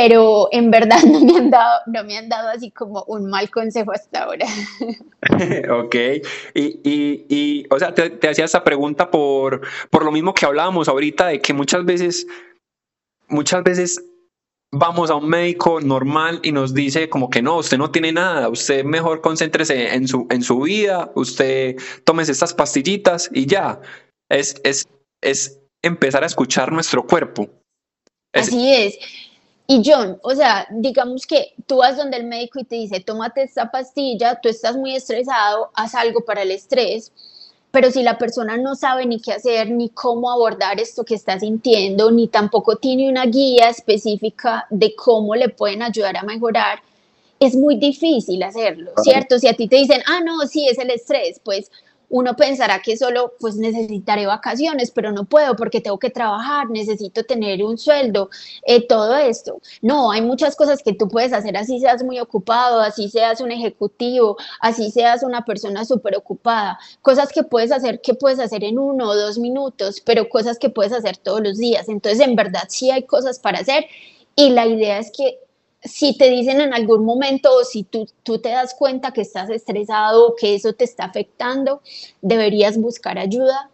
pero 0.00 0.48
en 0.52 0.70
verdad 0.70 1.02
no 1.02 1.20
me 1.20 1.36
han 1.36 1.50
dado, 1.50 1.80
no 1.86 2.04
me 2.04 2.16
han 2.16 2.28
dado 2.28 2.50
así 2.50 2.70
como 2.70 3.02
un 3.08 3.28
mal 3.28 3.50
consejo 3.50 3.90
hasta 3.90 4.24
ahora. 4.24 4.46
ok, 5.84 5.94
y, 6.54 6.80
y, 6.84 7.26
y 7.28 7.66
o 7.68 7.78
sea, 7.80 7.92
te, 7.92 8.10
te, 8.10 8.28
hacía 8.28 8.44
esta 8.44 8.62
pregunta 8.62 9.10
por, 9.10 9.60
por 9.90 10.04
lo 10.04 10.12
mismo 10.12 10.34
que 10.34 10.46
hablábamos 10.46 10.88
ahorita, 10.88 11.26
de 11.26 11.40
que 11.40 11.52
muchas 11.52 11.84
veces, 11.84 12.28
muchas 13.26 13.64
veces 13.64 14.04
vamos 14.70 15.10
a 15.10 15.16
un 15.16 15.28
médico 15.28 15.80
normal 15.80 16.38
y 16.44 16.52
nos 16.52 16.74
dice 16.74 17.08
como 17.08 17.28
que 17.28 17.42
no, 17.42 17.56
usted 17.56 17.76
no 17.76 17.90
tiene 17.90 18.12
nada, 18.12 18.48
usted 18.48 18.84
mejor 18.84 19.20
concéntrese 19.20 19.96
en 19.96 20.06
su, 20.06 20.28
en 20.30 20.42
su 20.42 20.60
vida, 20.60 21.10
usted 21.16 21.74
tómese 22.04 22.30
estas 22.30 22.54
pastillitas 22.54 23.30
y 23.32 23.46
ya. 23.46 23.80
Es, 24.30 24.60
es, 24.62 24.86
es 25.22 25.58
empezar 25.82 26.22
a 26.22 26.26
escuchar 26.26 26.70
nuestro 26.70 27.04
cuerpo. 27.04 27.50
Así 28.32 28.72
es. 28.72 28.98
Y 29.70 29.82
John, 29.84 30.18
o 30.22 30.34
sea, 30.34 30.66
digamos 30.70 31.26
que 31.26 31.52
tú 31.66 31.76
vas 31.76 31.98
donde 31.98 32.16
el 32.16 32.24
médico 32.24 32.58
y 32.58 32.64
te 32.64 32.76
dice, 32.76 33.00
tómate 33.00 33.42
esta 33.42 33.70
pastilla, 33.70 34.40
tú 34.40 34.48
estás 34.48 34.74
muy 34.76 34.96
estresado, 34.96 35.70
haz 35.74 35.94
algo 35.94 36.22
para 36.22 36.40
el 36.40 36.52
estrés, 36.52 37.12
pero 37.70 37.90
si 37.90 38.02
la 38.02 38.16
persona 38.16 38.56
no 38.56 38.74
sabe 38.74 39.04
ni 39.04 39.20
qué 39.20 39.32
hacer, 39.32 39.70
ni 39.70 39.90
cómo 39.90 40.30
abordar 40.30 40.80
esto 40.80 41.04
que 41.04 41.14
está 41.14 41.38
sintiendo, 41.38 42.10
ni 42.10 42.28
tampoco 42.28 42.76
tiene 42.76 43.10
una 43.10 43.26
guía 43.26 43.68
específica 43.68 44.66
de 44.70 44.94
cómo 44.94 45.34
le 45.34 45.50
pueden 45.50 45.82
ayudar 45.82 46.16
a 46.16 46.22
mejorar, 46.22 46.80
es 47.38 47.54
muy 47.54 47.76
difícil 47.76 48.42
hacerlo, 48.42 48.92
¿cierto? 49.02 49.38
Si 49.38 49.48
a 49.48 49.54
ti 49.54 49.68
te 49.68 49.76
dicen, 49.76 50.00
ah, 50.06 50.20
no, 50.24 50.46
sí, 50.46 50.66
es 50.66 50.78
el 50.78 50.90
estrés, 50.90 51.42
pues 51.44 51.70
uno 52.10 52.36
pensará 52.36 52.80
que 52.80 52.96
solo 52.96 53.34
pues 53.38 53.56
necesitaré 53.56 54.26
vacaciones, 54.26 54.90
pero 54.90 55.12
no 55.12 55.24
puedo 55.24 55.56
porque 55.56 55.80
tengo 55.80 55.98
que 55.98 56.10
trabajar, 56.10 56.70
necesito 56.70 57.24
tener 57.24 57.62
un 57.62 57.78
sueldo, 57.78 58.30
eh, 58.64 58.86
todo 58.86 59.16
esto. 59.16 59.60
No, 59.82 60.10
hay 60.10 60.22
muchas 60.22 60.56
cosas 60.56 60.82
que 60.82 60.94
tú 60.94 61.08
puedes 61.08 61.32
hacer, 61.32 61.56
así 61.56 61.80
seas 61.80 62.02
muy 62.02 62.18
ocupado, 62.18 62.80
así 62.80 63.08
seas 63.08 63.40
un 63.40 63.52
ejecutivo, 63.52 64.36
así 64.60 64.90
seas 64.90 65.22
una 65.22 65.44
persona 65.44 65.84
súper 65.84 66.16
ocupada, 66.16 66.78
cosas 67.02 67.30
que 67.32 67.42
puedes 67.42 67.72
hacer, 67.72 68.00
que 68.00 68.14
puedes 68.14 68.38
hacer 68.38 68.64
en 68.64 68.78
uno 68.78 69.08
o 69.08 69.16
dos 69.16 69.38
minutos, 69.38 70.00
pero 70.04 70.28
cosas 70.28 70.58
que 70.58 70.70
puedes 70.70 70.92
hacer 70.92 71.16
todos 71.16 71.42
los 71.42 71.58
días. 71.58 71.88
Entonces, 71.88 72.20
en 72.20 72.36
verdad, 72.36 72.64
sí 72.68 72.90
hay 72.90 73.02
cosas 73.04 73.38
para 73.38 73.58
hacer 73.60 73.86
y 74.36 74.50
la 74.50 74.66
idea 74.66 74.98
es 74.98 75.10
que 75.10 75.38
si 75.82 76.16
te 76.16 76.30
dicen 76.30 76.60
en 76.60 76.74
algún 76.74 77.04
momento 77.04 77.54
o 77.54 77.64
si 77.64 77.84
tú, 77.84 78.08
tú 78.22 78.38
te 78.38 78.50
das 78.50 78.74
cuenta 78.74 79.12
que 79.12 79.20
estás 79.20 79.50
estresado 79.50 80.28
o 80.28 80.36
que 80.36 80.54
eso 80.54 80.72
te 80.72 80.84
está 80.84 81.04
afectando, 81.04 81.82
deberías 82.20 82.78
buscar 82.78 83.18
ayuda, 83.18 83.70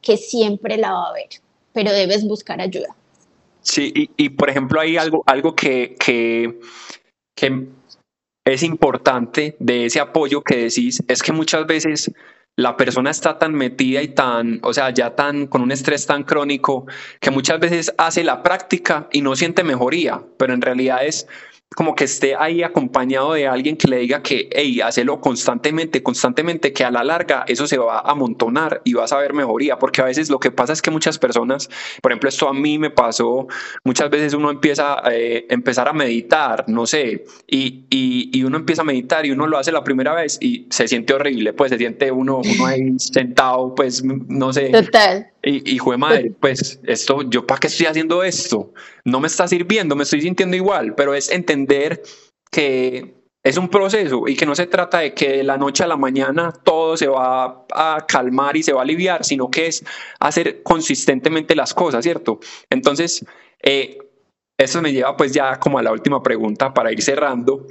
que 0.00 0.16
siempre 0.16 0.76
la 0.76 0.92
va 0.92 1.06
a 1.06 1.10
haber, 1.10 1.28
pero 1.72 1.92
debes 1.92 2.26
buscar 2.26 2.60
ayuda. 2.60 2.96
Sí, 3.60 3.92
y, 3.94 4.10
y 4.16 4.30
por 4.30 4.50
ejemplo 4.50 4.80
hay 4.80 4.96
algo, 4.96 5.22
algo 5.26 5.54
que, 5.54 5.94
que, 6.04 6.58
que 7.36 7.68
es 8.44 8.62
importante 8.62 9.54
de 9.58 9.86
ese 9.86 10.00
apoyo 10.00 10.42
que 10.42 10.56
decís, 10.56 11.02
es 11.06 11.22
que 11.22 11.32
muchas 11.32 11.66
veces 11.66 12.10
la 12.56 12.76
persona 12.76 13.10
está 13.10 13.38
tan 13.38 13.54
metida 13.54 14.02
y 14.02 14.08
tan, 14.08 14.60
o 14.62 14.74
sea, 14.74 14.90
ya 14.90 15.14
tan 15.14 15.46
con 15.46 15.62
un 15.62 15.72
estrés 15.72 16.06
tan 16.06 16.22
crónico 16.22 16.86
que 17.20 17.30
muchas 17.30 17.58
veces 17.60 17.94
hace 17.96 18.24
la 18.24 18.42
práctica 18.42 19.08
y 19.10 19.22
no 19.22 19.36
siente 19.36 19.64
mejoría, 19.64 20.22
pero 20.36 20.52
en 20.52 20.60
realidad 20.60 21.04
es 21.04 21.26
como 21.74 21.94
que 21.94 22.04
esté 22.04 22.34
ahí 22.34 22.62
acompañado 22.62 23.34
de 23.34 23.46
alguien 23.46 23.76
que 23.76 23.88
le 23.88 23.98
diga 23.98 24.22
que, 24.22 24.48
hey, 24.52 24.80
hazlo 24.80 25.20
constantemente, 25.20 26.02
constantemente, 26.02 26.72
que 26.72 26.84
a 26.84 26.90
la 26.90 27.04
larga 27.04 27.44
eso 27.48 27.66
se 27.66 27.78
va 27.78 27.98
a 27.98 28.10
amontonar 28.10 28.82
y 28.84 28.94
vas 28.94 29.12
a 29.12 29.18
ver 29.18 29.32
mejoría, 29.32 29.78
porque 29.78 30.02
a 30.02 30.04
veces 30.04 30.30
lo 30.30 30.38
que 30.38 30.50
pasa 30.50 30.72
es 30.72 30.82
que 30.82 30.90
muchas 30.90 31.18
personas, 31.18 31.68
por 32.02 32.12
ejemplo, 32.12 32.28
esto 32.28 32.48
a 32.48 32.54
mí 32.54 32.78
me 32.78 32.90
pasó, 32.90 33.46
muchas 33.84 34.10
veces 34.10 34.34
uno 34.34 34.50
empieza 34.50 35.06
a 35.06 35.14
eh, 35.14 35.46
empezar 35.48 35.88
a 35.88 35.92
meditar, 35.92 36.64
no 36.68 36.86
sé, 36.86 37.24
y, 37.46 37.84
y, 37.90 38.30
y, 38.32 38.44
uno 38.44 38.58
empieza 38.58 38.82
a 38.82 38.84
meditar 38.84 39.24
y 39.26 39.30
uno 39.30 39.46
lo 39.46 39.58
hace 39.58 39.72
la 39.72 39.84
primera 39.84 40.14
vez 40.14 40.38
y 40.40 40.66
se 40.70 40.88
siente 40.88 41.14
horrible, 41.14 41.52
pues 41.52 41.70
se 41.70 41.78
siente 41.78 42.10
uno, 42.10 42.38
uno 42.44 42.66
ahí 42.66 42.94
sentado, 42.98 43.74
pues 43.74 44.02
no 44.04 44.52
sé. 44.52 44.70
Total. 44.70 45.31
Y, 45.42 45.74
hijo 45.74 45.90
de 45.90 45.98
madre, 45.98 46.32
pues 46.38 46.80
esto, 46.84 47.22
yo 47.22 47.46
para 47.46 47.60
qué 47.60 47.66
estoy 47.66 47.86
haciendo 47.86 48.22
esto? 48.22 48.72
No 49.04 49.18
me 49.20 49.26
está 49.26 49.48
sirviendo, 49.48 49.96
me 49.96 50.04
estoy 50.04 50.20
sintiendo 50.20 50.56
igual, 50.56 50.94
pero 50.94 51.14
es 51.14 51.30
entender 51.30 52.02
que 52.50 53.22
es 53.42 53.56
un 53.56 53.68
proceso 53.68 54.28
y 54.28 54.36
que 54.36 54.46
no 54.46 54.54
se 54.54 54.66
trata 54.66 55.00
de 55.00 55.14
que 55.14 55.38
de 55.38 55.42
la 55.42 55.56
noche 55.58 55.82
a 55.82 55.88
la 55.88 55.96
mañana 55.96 56.52
todo 56.52 56.96
se 56.96 57.08
va 57.08 57.66
a 57.74 58.04
calmar 58.06 58.56
y 58.56 58.62
se 58.62 58.72
va 58.72 58.80
a 58.80 58.82
aliviar, 58.84 59.24
sino 59.24 59.50
que 59.50 59.66
es 59.66 59.84
hacer 60.20 60.62
consistentemente 60.62 61.56
las 61.56 61.74
cosas, 61.74 62.04
¿cierto? 62.04 62.38
Entonces, 62.70 63.24
eh, 63.62 63.98
eso 64.58 64.80
me 64.80 64.92
lleva 64.92 65.16
pues 65.16 65.32
ya 65.32 65.58
como 65.58 65.78
a 65.78 65.82
la 65.82 65.90
última 65.90 66.22
pregunta 66.22 66.72
para 66.72 66.92
ir 66.92 67.02
cerrando. 67.02 67.66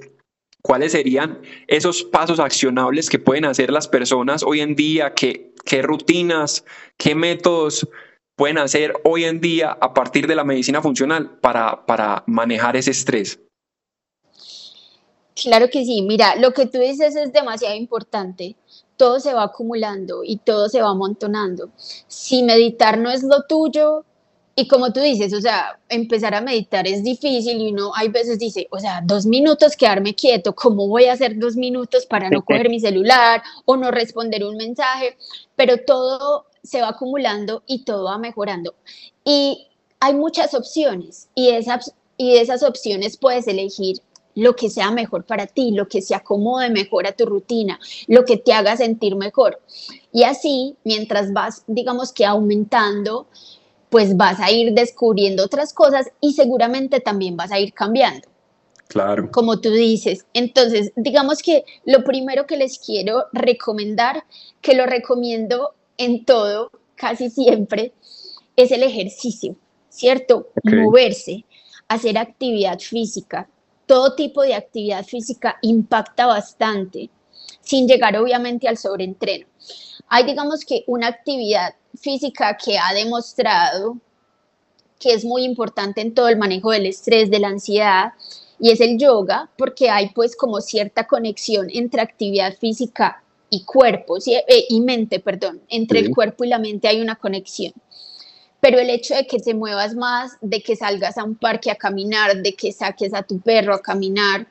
¿Cuáles 0.61 0.91
serían 0.91 1.41
esos 1.67 2.03
pasos 2.03 2.39
accionables 2.39 3.09
que 3.09 3.17
pueden 3.17 3.45
hacer 3.45 3.71
las 3.71 3.87
personas 3.87 4.43
hoy 4.43 4.59
en 4.59 4.75
día? 4.75 5.13
¿Qué, 5.15 5.50
qué 5.65 5.81
rutinas, 5.81 6.63
qué 6.97 7.15
métodos 7.15 7.87
pueden 8.35 8.57
hacer 8.57 8.93
hoy 9.03 9.25
en 9.25 9.39
día 9.39 9.77
a 9.79 9.93
partir 9.93 10.27
de 10.27 10.35
la 10.35 10.43
medicina 10.43 10.81
funcional 10.81 11.37
para, 11.39 11.85
para 11.85 12.23
manejar 12.27 12.75
ese 12.75 12.91
estrés? 12.91 13.39
Claro 15.35 15.69
que 15.69 15.85
sí, 15.85 16.01
mira, 16.01 16.35
lo 16.35 16.51
que 16.53 16.65
tú 16.65 16.79
dices 16.79 17.15
es 17.15 17.33
demasiado 17.33 17.75
importante. 17.75 18.55
Todo 18.97 19.19
se 19.19 19.33
va 19.33 19.43
acumulando 19.43 20.23
y 20.23 20.37
todo 20.37 20.69
se 20.69 20.81
va 20.81 20.89
amontonando. 20.89 21.69
Si 21.75 22.43
meditar 22.43 22.97
no 22.97 23.09
es 23.09 23.23
lo 23.23 23.43
tuyo, 23.47 24.05
y 24.55 24.67
como 24.67 24.91
tú 24.91 24.99
dices, 24.99 25.33
o 25.33 25.41
sea, 25.41 25.79
empezar 25.87 26.35
a 26.35 26.41
meditar 26.41 26.85
es 26.85 27.03
difícil 27.03 27.61
y 27.61 27.71
uno 27.71 27.91
hay 27.95 28.09
veces 28.09 28.37
dice, 28.37 28.67
o 28.71 28.79
sea, 28.79 29.01
dos 29.03 29.25
minutos 29.25 29.75
quedarme 29.75 30.13
quieto, 30.13 30.53
¿cómo 30.53 30.87
voy 30.87 31.05
a 31.05 31.13
hacer 31.13 31.39
dos 31.39 31.55
minutos 31.55 32.05
para 32.05 32.29
no 32.29 32.43
coger 32.43 32.69
mi 32.69 32.79
celular 32.79 33.41
o 33.65 33.77
no 33.77 33.91
responder 33.91 34.43
un 34.43 34.57
mensaje? 34.57 35.17
Pero 35.55 35.77
todo 35.85 36.47
se 36.63 36.81
va 36.81 36.89
acumulando 36.89 37.63
y 37.65 37.85
todo 37.85 38.05
va 38.05 38.17
mejorando. 38.17 38.75
Y 39.23 39.67
hay 39.99 40.13
muchas 40.15 40.53
opciones 40.53 41.29
y 41.33 41.49
esas, 41.49 41.93
y 42.17 42.35
esas 42.35 42.63
opciones 42.63 43.17
puedes 43.17 43.47
elegir 43.47 43.97
lo 44.35 44.55
que 44.55 44.69
sea 44.69 44.91
mejor 44.91 45.25
para 45.25 45.47
ti, 45.47 45.71
lo 45.71 45.87
que 45.87 46.01
se 46.01 46.15
acomode 46.15 46.69
mejor 46.69 47.07
a 47.07 47.11
tu 47.13 47.25
rutina, 47.25 47.79
lo 48.07 48.25
que 48.25 48.37
te 48.37 48.53
haga 48.53 48.77
sentir 48.77 49.15
mejor. 49.15 49.61
Y 50.11 50.23
así, 50.23 50.75
mientras 50.83 51.33
vas, 51.33 51.63
digamos 51.67 52.11
que 52.11 52.25
aumentando, 52.25 53.27
pues 53.91 54.15
vas 54.15 54.39
a 54.39 54.49
ir 54.49 54.73
descubriendo 54.73 55.43
otras 55.43 55.73
cosas 55.73 56.07
y 56.21 56.31
seguramente 56.31 57.01
también 57.01 57.35
vas 57.35 57.51
a 57.51 57.59
ir 57.59 57.73
cambiando. 57.73 58.25
Claro. 58.87 59.29
Como 59.31 59.59
tú 59.59 59.69
dices. 59.71 60.25
Entonces, 60.33 60.93
digamos 60.95 61.41
que 61.43 61.65
lo 61.85 62.03
primero 62.05 62.47
que 62.47 62.55
les 62.55 62.79
quiero 62.79 63.25
recomendar, 63.33 64.23
que 64.61 64.75
lo 64.75 64.85
recomiendo 64.85 65.75
en 65.97 66.23
todo, 66.23 66.71
casi 66.95 67.29
siempre, 67.29 67.91
es 68.55 68.71
el 68.71 68.83
ejercicio, 68.83 69.57
¿cierto? 69.89 70.47
Moverse, 70.63 71.43
hacer 71.89 72.17
actividad 72.17 72.79
física. 72.79 73.49
Todo 73.87 74.15
tipo 74.15 74.41
de 74.41 74.55
actividad 74.55 75.03
física 75.03 75.57
impacta 75.61 76.27
bastante, 76.27 77.09
sin 77.59 77.89
llegar 77.89 78.15
obviamente 78.15 78.69
al 78.69 78.77
sobreentreno. 78.77 79.47
Hay, 80.13 80.25
digamos 80.25 80.65
que, 80.65 80.83
una 80.87 81.07
actividad 81.07 81.73
física 81.95 82.57
que 82.57 82.77
ha 82.77 82.93
demostrado 82.93 83.97
que 84.99 85.13
es 85.13 85.23
muy 85.23 85.45
importante 85.45 86.01
en 86.01 86.13
todo 86.13 86.27
el 86.27 86.37
manejo 86.37 86.71
del 86.71 86.85
estrés, 86.85 87.31
de 87.31 87.39
la 87.39 87.47
ansiedad, 87.47 88.11
y 88.59 88.71
es 88.71 88.81
el 88.81 88.97
yoga, 88.97 89.49
porque 89.57 89.89
hay 89.89 90.09
pues 90.09 90.35
como 90.35 90.59
cierta 90.59 91.07
conexión 91.07 91.69
entre 91.71 92.01
actividad 92.01 92.57
física 92.57 93.23
y 93.49 93.63
cuerpo, 93.63 94.17
eh, 94.17 94.65
y 94.67 94.81
mente, 94.81 95.21
perdón, 95.21 95.61
entre 95.69 95.99
el 95.99 96.13
cuerpo 96.13 96.43
y 96.43 96.49
la 96.49 96.59
mente 96.59 96.89
hay 96.89 96.99
una 96.99 97.15
conexión. 97.15 97.71
Pero 98.59 98.79
el 98.79 98.89
hecho 98.89 99.15
de 99.15 99.25
que 99.25 99.39
te 99.39 99.53
muevas 99.53 99.95
más, 99.95 100.33
de 100.41 100.61
que 100.61 100.75
salgas 100.75 101.17
a 101.17 101.23
un 101.23 101.35
parque 101.35 101.71
a 101.71 101.75
caminar, 101.75 102.35
de 102.35 102.53
que 102.53 102.73
saques 102.73 103.13
a 103.13 103.23
tu 103.23 103.39
perro 103.39 103.73
a 103.73 103.81
caminar, 103.81 104.45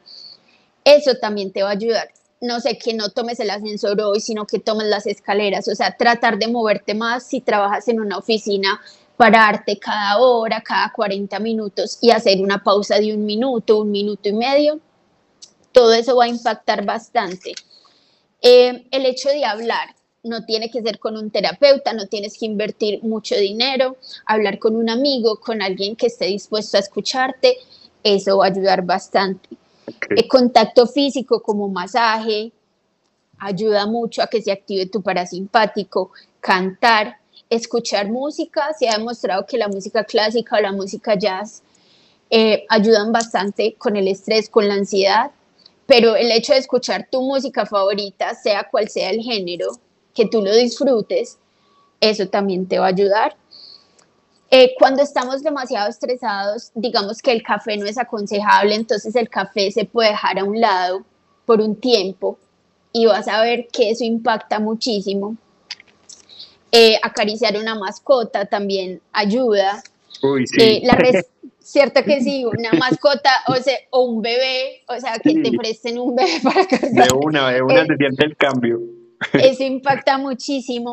eso 0.85 1.17
también 1.17 1.53
te 1.53 1.63
va 1.63 1.69
a 1.69 1.73
ayudar 1.73 2.09
no 2.41 2.61
sé, 2.61 2.79
que 2.79 2.95
no 2.95 3.11
tomes 3.11 3.39
el 3.41 3.51
ascensor 3.51 4.01
hoy, 4.01 4.21
sino 4.21 4.47
que 4.47 4.59
tomes 4.59 4.87
las 4.87 5.07
escaleras, 5.07 5.69
o 5.69 5.75
sea, 5.75 5.97
tratar 5.97 6.39
de 6.39 6.49
moverte 6.49 6.95
más 6.95 7.27
si 7.27 7.41
trabajas 7.41 7.87
en 7.89 8.01
una 8.01 8.19
oficina, 8.19 8.81
pararte 9.17 9.79
cada 9.79 10.19
hora, 10.19 10.63
cada 10.63 10.91
40 10.93 11.39
minutos 11.41 11.99
y 12.01 12.11
hacer 12.11 12.41
una 12.41 12.63
pausa 12.63 12.99
de 12.99 13.15
un 13.15 13.27
minuto, 13.27 13.81
un 13.81 13.91
minuto 13.91 14.29
y 14.31 14.33
medio, 14.33 14.81
todo 15.73 15.93
eso 15.93 16.17
va 16.17 16.25
a 16.25 16.29
impactar 16.29 16.85
bastante. 16.85 17.53
Eh, 18.41 18.87
el 18.91 19.05
hecho 19.05 19.29
de 19.29 19.45
hablar, 19.45 19.95
no 20.23 20.45
tiene 20.45 20.71
que 20.71 20.83
ser 20.83 20.99
con 20.99 21.17
un 21.17 21.31
terapeuta, 21.31 21.93
no 21.93 22.07
tienes 22.07 22.39
que 22.39 22.47
invertir 22.47 23.03
mucho 23.03 23.37
dinero, 23.37 23.97
hablar 24.27 24.59
con 24.59 24.77
un 24.77 24.91
amigo, 24.91 25.37
con 25.41 25.63
alguien 25.63 25.97
que 25.97 26.07
esté 26.07 26.27
dispuesto 26.27 26.77
a 26.77 26.81
escucharte, 26.81 27.57
eso 28.03 28.39
va 28.39 28.47
a 28.47 28.49
ayudar 28.49 28.83
bastante. 28.85 29.49
El 30.09 30.29
contacto 30.29 30.87
físico 30.87 31.43
como 31.43 31.69
masaje 31.69 32.53
ayuda 33.39 33.87
mucho 33.87 34.23
a 34.23 34.27
que 34.27 34.43
se 34.43 34.53
active 34.53 34.87
tu 34.87 35.03
parasimpático, 35.03 36.13
cantar, 36.41 37.17
escuchar 37.49 38.09
música, 38.09 38.73
se 38.79 38.89
ha 38.89 38.99
demostrado 38.99 39.47
que 39.47 39.59
la 39.59 39.69
música 39.69 40.05
clásica 40.05 40.57
o 40.57 40.61
la 40.61 40.73
música 40.73 41.15
jazz 41.17 41.63
eh, 42.29 42.65
ayudan 42.69 43.13
bastante 43.13 43.75
con 43.75 43.97
el 43.97 44.07
estrés, 44.07 44.49
con 44.49 44.69
la 44.69 44.75
ansiedad, 44.75 45.33
pero 45.87 46.15
el 46.15 46.31
hecho 46.31 46.53
de 46.53 46.61
escuchar 46.61 47.09
tu 47.11 47.23
música 47.23 47.67
favorita, 47.67 48.35
sea 48.35 48.69
cual 48.71 48.89
sea 48.89 49.11
el 49.11 49.21
género, 49.21 49.73
que 50.15 50.27
tú 50.27 50.43
lo 50.43 50.55
disfrutes, 50.55 51.39
eso 52.01 52.29
también 52.29 52.67
te 52.67 52.79
va 52.79 52.87
a 52.87 52.91
ayudar. 52.91 53.37
Eh, 54.53 54.75
cuando 54.79 55.03
estamos 55.03 55.43
demasiado 55.45 55.89
estresados, 55.89 56.73
digamos 56.75 57.23
que 57.23 57.31
el 57.31 57.43
café 57.43 57.77
no 57.77 57.87
es 57.87 57.97
aconsejable, 57.99 58.75
entonces 58.75 59.15
el 59.15 59.29
café 59.29 59.71
se 59.71 59.85
puede 59.85 60.11
dejar 60.11 60.41
a 60.41 60.45
un 60.45 60.61
lado 60.61 61.05
por 61.47 61.61
un 61.61 61.77
tiempo 61.77 62.37
y 62.93 63.07
vas 63.07 63.29
a 63.29 63.43
ver 63.43 63.69
que 63.73 63.91
eso 63.91 64.05
impacta 64.05 64.59
muchísimo. 64.59 65.37
Eh, 66.73 66.99
acariciar 67.03 67.57
una 67.57 67.77
mascota 67.77 68.45
también 68.45 69.01
ayuda. 69.13 69.83
Uy, 70.23 70.47
sí. 70.47 70.61
Eh, 70.61 70.81
la 70.85 70.97
Cierto 71.61 72.03
que 72.03 72.21
sí, 72.21 72.45
una 72.45 72.73
mascota 72.73 73.31
o, 73.47 73.55
sea, 73.55 73.77
o 73.91 74.03
un 74.03 74.23
bebé, 74.23 74.83
o 74.89 74.99
sea, 74.99 75.21
que 75.21 75.35
te 75.35 75.53
presten 75.53 76.01
un 76.01 76.17
bebé 76.17 76.41
para 76.43 76.67
cargar. 76.67 77.09
De 77.09 77.15
una, 77.15 77.51
de 77.51 77.63
una 77.63 77.87
se 77.87 77.97
siente 77.97 78.25
el 78.25 78.37
cambio. 78.37 78.81
Eso 79.33 79.63
impacta 79.65 80.19
muchísimo. 80.19 80.93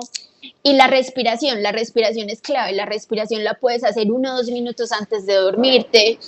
Y 0.63 0.73
la 0.73 0.87
respiración, 0.87 1.63
la 1.63 1.71
respiración 1.71 2.29
es 2.29 2.41
clave. 2.41 2.73
La 2.73 2.85
respiración 2.85 3.43
la 3.43 3.55
puedes 3.55 3.83
hacer 3.83 4.11
uno 4.11 4.33
o 4.33 4.37
dos 4.37 4.49
minutos 4.49 4.91
antes 4.91 5.25
de 5.25 5.35
dormirte. 5.35 6.19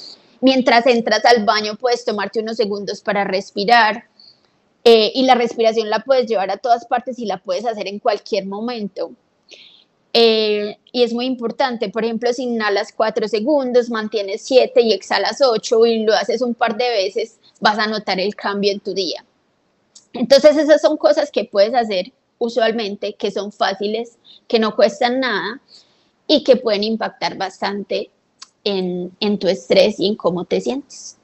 Mientras 0.41 0.87
entras 0.87 1.25
al 1.25 1.45
baño 1.45 1.75
puedes 1.75 2.05
tomarte 2.05 2.39
unos 2.39 2.57
segundos 2.57 3.01
para 3.01 3.23
respirar. 3.23 4.05
Eh, 4.83 5.11
y 5.13 5.23
la 5.23 5.35
respiración 5.35 5.89
la 5.89 5.99
puedes 5.99 6.25
llevar 6.25 6.49
a 6.51 6.57
todas 6.57 6.85
partes 6.85 7.19
y 7.19 7.25
la 7.25 7.37
puedes 7.37 7.65
hacer 7.65 7.87
en 7.87 7.99
cualquier 7.99 8.45
momento. 8.45 9.11
Eh, 10.13 10.77
y 10.91 11.03
es 11.03 11.13
muy 11.13 11.25
importante, 11.25 11.89
por 11.89 12.03
ejemplo, 12.03 12.33
si 12.33 12.43
inhalas 12.43 12.91
4 12.93 13.27
segundos, 13.27 13.89
mantienes 13.89 14.41
7 14.41 14.81
y 14.81 14.93
exhalas 14.93 15.41
8 15.41 15.85
y 15.85 16.03
lo 16.03 16.13
haces 16.13 16.41
un 16.41 16.55
par 16.55 16.77
de 16.77 16.89
veces, 16.89 17.37
vas 17.59 17.77
a 17.77 17.87
notar 17.87 18.19
el 18.19 18.35
cambio 18.35 18.71
en 18.71 18.79
tu 18.79 18.93
día. 18.93 19.23
Entonces 20.13 20.57
esas 20.57 20.81
son 20.81 20.97
cosas 20.97 21.31
que 21.31 21.45
puedes 21.45 21.73
hacer 21.73 22.11
usualmente, 22.37 23.15
que 23.15 23.31
son 23.31 23.51
fáciles, 23.51 24.17
que 24.47 24.59
no 24.59 24.75
cuestan 24.75 25.19
nada 25.19 25.61
y 26.27 26.43
que 26.43 26.55
pueden 26.55 26.83
impactar 26.83 27.37
bastante 27.37 28.09
en, 28.63 29.39
tu 29.39 29.47
estrés 29.47 29.99
y 29.99 30.07
en 30.07 30.15
cómo 30.15 30.45
te 30.45 30.61
sientes. 30.61 31.17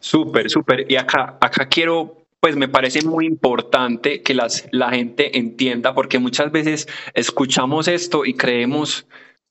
Súper, 0.00 0.50
súper. 0.50 0.90
Y 0.90 0.96
acá, 0.96 1.36
acá 1.40 1.68
quiero 1.68 2.16
pues 2.38 2.54
me 2.54 2.68
parece 2.68 3.02
muy 3.02 3.26
importante 3.26 4.22
que 4.22 4.34
la 4.34 4.90
gente 4.90 5.36
entienda, 5.36 5.94
porque 5.94 6.20
muchas 6.20 6.52
veces 6.52 6.86
escuchamos 7.14 7.88
esto 7.88 8.24
y 8.24 8.34
creemos, 8.34 9.04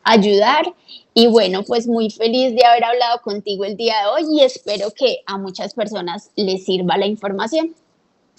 ayudar. 0.03 0.73
Y 1.13 1.27
bueno, 1.27 1.65
pues 1.65 1.87
muy 1.87 2.09
feliz 2.09 2.55
de 2.55 2.65
haber 2.65 2.85
hablado 2.85 3.21
contigo 3.21 3.67
el 3.67 3.77
día 3.77 3.97
de 4.01 4.07
hoy 4.07 4.39
y 4.39 4.43
espero 4.43 4.91
que 4.93 5.19
a 5.27 5.37
muchas 5.37 5.75
personas 5.75 6.31
les 6.35 6.65
sirva 6.65 6.97
la 6.97 7.05
información. 7.05 7.75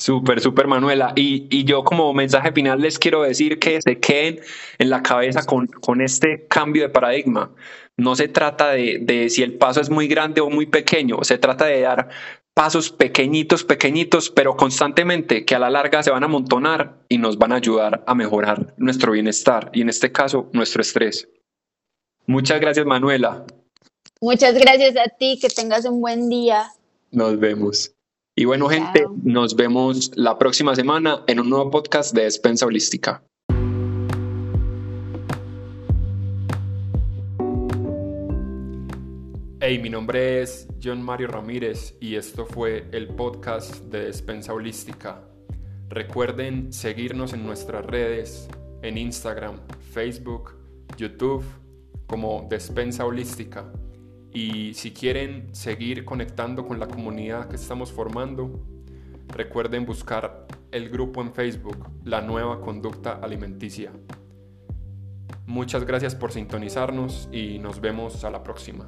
Súper, 0.02 0.42
súper 0.42 0.66
Manuela. 0.66 1.14
Y, 1.16 1.46
y, 1.56 1.64
yo 1.64 1.84
como 1.84 2.12
mensaje 2.12 2.52
final 2.52 2.82
les 2.82 2.98
quiero 2.98 3.22
decir 3.22 3.60
que 3.60 3.80
se 3.84 4.00
queden 4.00 4.40
en 4.80 4.90
la 4.90 5.04
cabeza 5.04 5.44
con, 5.46 5.68
con 5.68 6.02
este 6.02 6.48
cambio 6.48 6.82
de 6.82 6.90
paradigma. 6.90 7.52
No 7.98 8.16
se 8.16 8.28
trata 8.28 8.72
de, 8.72 8.98
de, 9.00 9.30
si 9.30 9.44
el 9.44 9.60
paso 9.60 9.80
es 9.80 9.92
muy 9.92 10.08
grande 10.08 10.42
o 10.42 10.50
muy 10.50 10.66
pequeño, 10.66 11.24
se 11.24 11.38
trata 11.38 11.66
de 11.66 11.82
dar 11.82 12.10
pasos 12.56 12.90
pequeñitos, 12.90 13.64
pequeñitos, 13.64 14.32
pero 14.32 14.58
constantemente 14.58 15.46
que 15.46 15.54
a 15.54 15.60
la 15.60 15.70
larga 15.70 16.02
se 16.02 16.10
van 16.10 16.24
a 16.24 16.26
amontonar 16.26 17.06
y 17.08 17.20
nos 17.20 17.38
van 17.38 17.52
a 17.52 17.58
ayudar 17.58 18.04
a 18.08 18.16
mejorar 18.16 18.74
nuestro 18.78 19.12
bienestar 19.12 19.70
y 19.72 19.82
en 19.82 19.90
este 19.90 20.12
caso 20.12 20.50
nuestro 20.52 20.82
estrés. 20.82 21.30
Muchas 22.26 22.60
gracias 22.60 22.88
Manuela. 22.88 23.46
Muchas 24.20 24.56
gracias 24.56 24.96
a 24.98 25.16
ti, 25.16 25.38
que 25.40 25.50
tengas 25.50 25.86
un 25.86 26.02
buen 26.02 26.28
día. 26.28 26.72
Nos 27.12 27.40
vemos. 27.40 27.94
Y 28.34 28.46
bueno, 28.46 28.70
gente, 28.70 29.06
nos 29.24 29.58
vemos 29.58 30.12
la 30.15 30.38
próxima 30.38 30.74
semana 30.74 31.26
en 31.28 31.41
un 31.41 31.50
nuevo 31.50 31.70
podcast 31.70 32.15
de 32.15 32.24
Despensa 32.24 32.65
Holística. 32.65 33.26
Hey, 39.60 39.80
mi 39.80 39.89
nombre 39.89 40.41
es 40.41 40.65
John 40.82 41.02
Mario 41.02 41.28
Ramírez 41.28 41.98
y 42.00 42.15
esto 42.15 42.46
fue 42.46 42.88
el 42.94 43.10
podcast 43.10 43.76
de 43.91 44.06
Despensa 44.06 44.54
Holística. 44.54 45.28
Recuerden 45.89 46.72
seguirnos 46.72 47.34
en 47.34 47.46
nuestras 47.46 47.86
redes, 47.86 48.48
en 48.82 48.98
Instagram, 48.98 49.60
Facebook, 49.91 50.56
YouTube, 50.96 51.44
como 52.08 52.48
Despensa 52.50 53.06
Holística. 53.06 53.70
Y 54.34 54.74
si 54.74 54.91
quieren 54.91 55.54
seguir 55.54 56.06
conectando 56.06 56.65
con 56.65 56.80
la 56.80 56.88
comunidad 56.88 57.50
que 57.50 57.58
estamos 57.58 57.91
formando, 57.91 58.63
recuerden 59.28 59.86
buscar 59.86 60.48
el 60.72 60.89
grupo 60.89 61.22
en 61.22 61.34
Facebook, 61.34 61.89
La 62.06 62.22
Nueva 62.22 62.62
Conducta 62.62 63.20
Alimenticia. 63.22 63.91
Muchas 65.46 65.86
gracias 65.86 66.15
por 66.15 66.32
sintonizarnos 66.32 67.28
y 67.32 67.60
nos 67.60 67.82
vemos 67.82 68.24
a 68.24 68.30
la 68.30 68.41
próxima. 68.41 68.88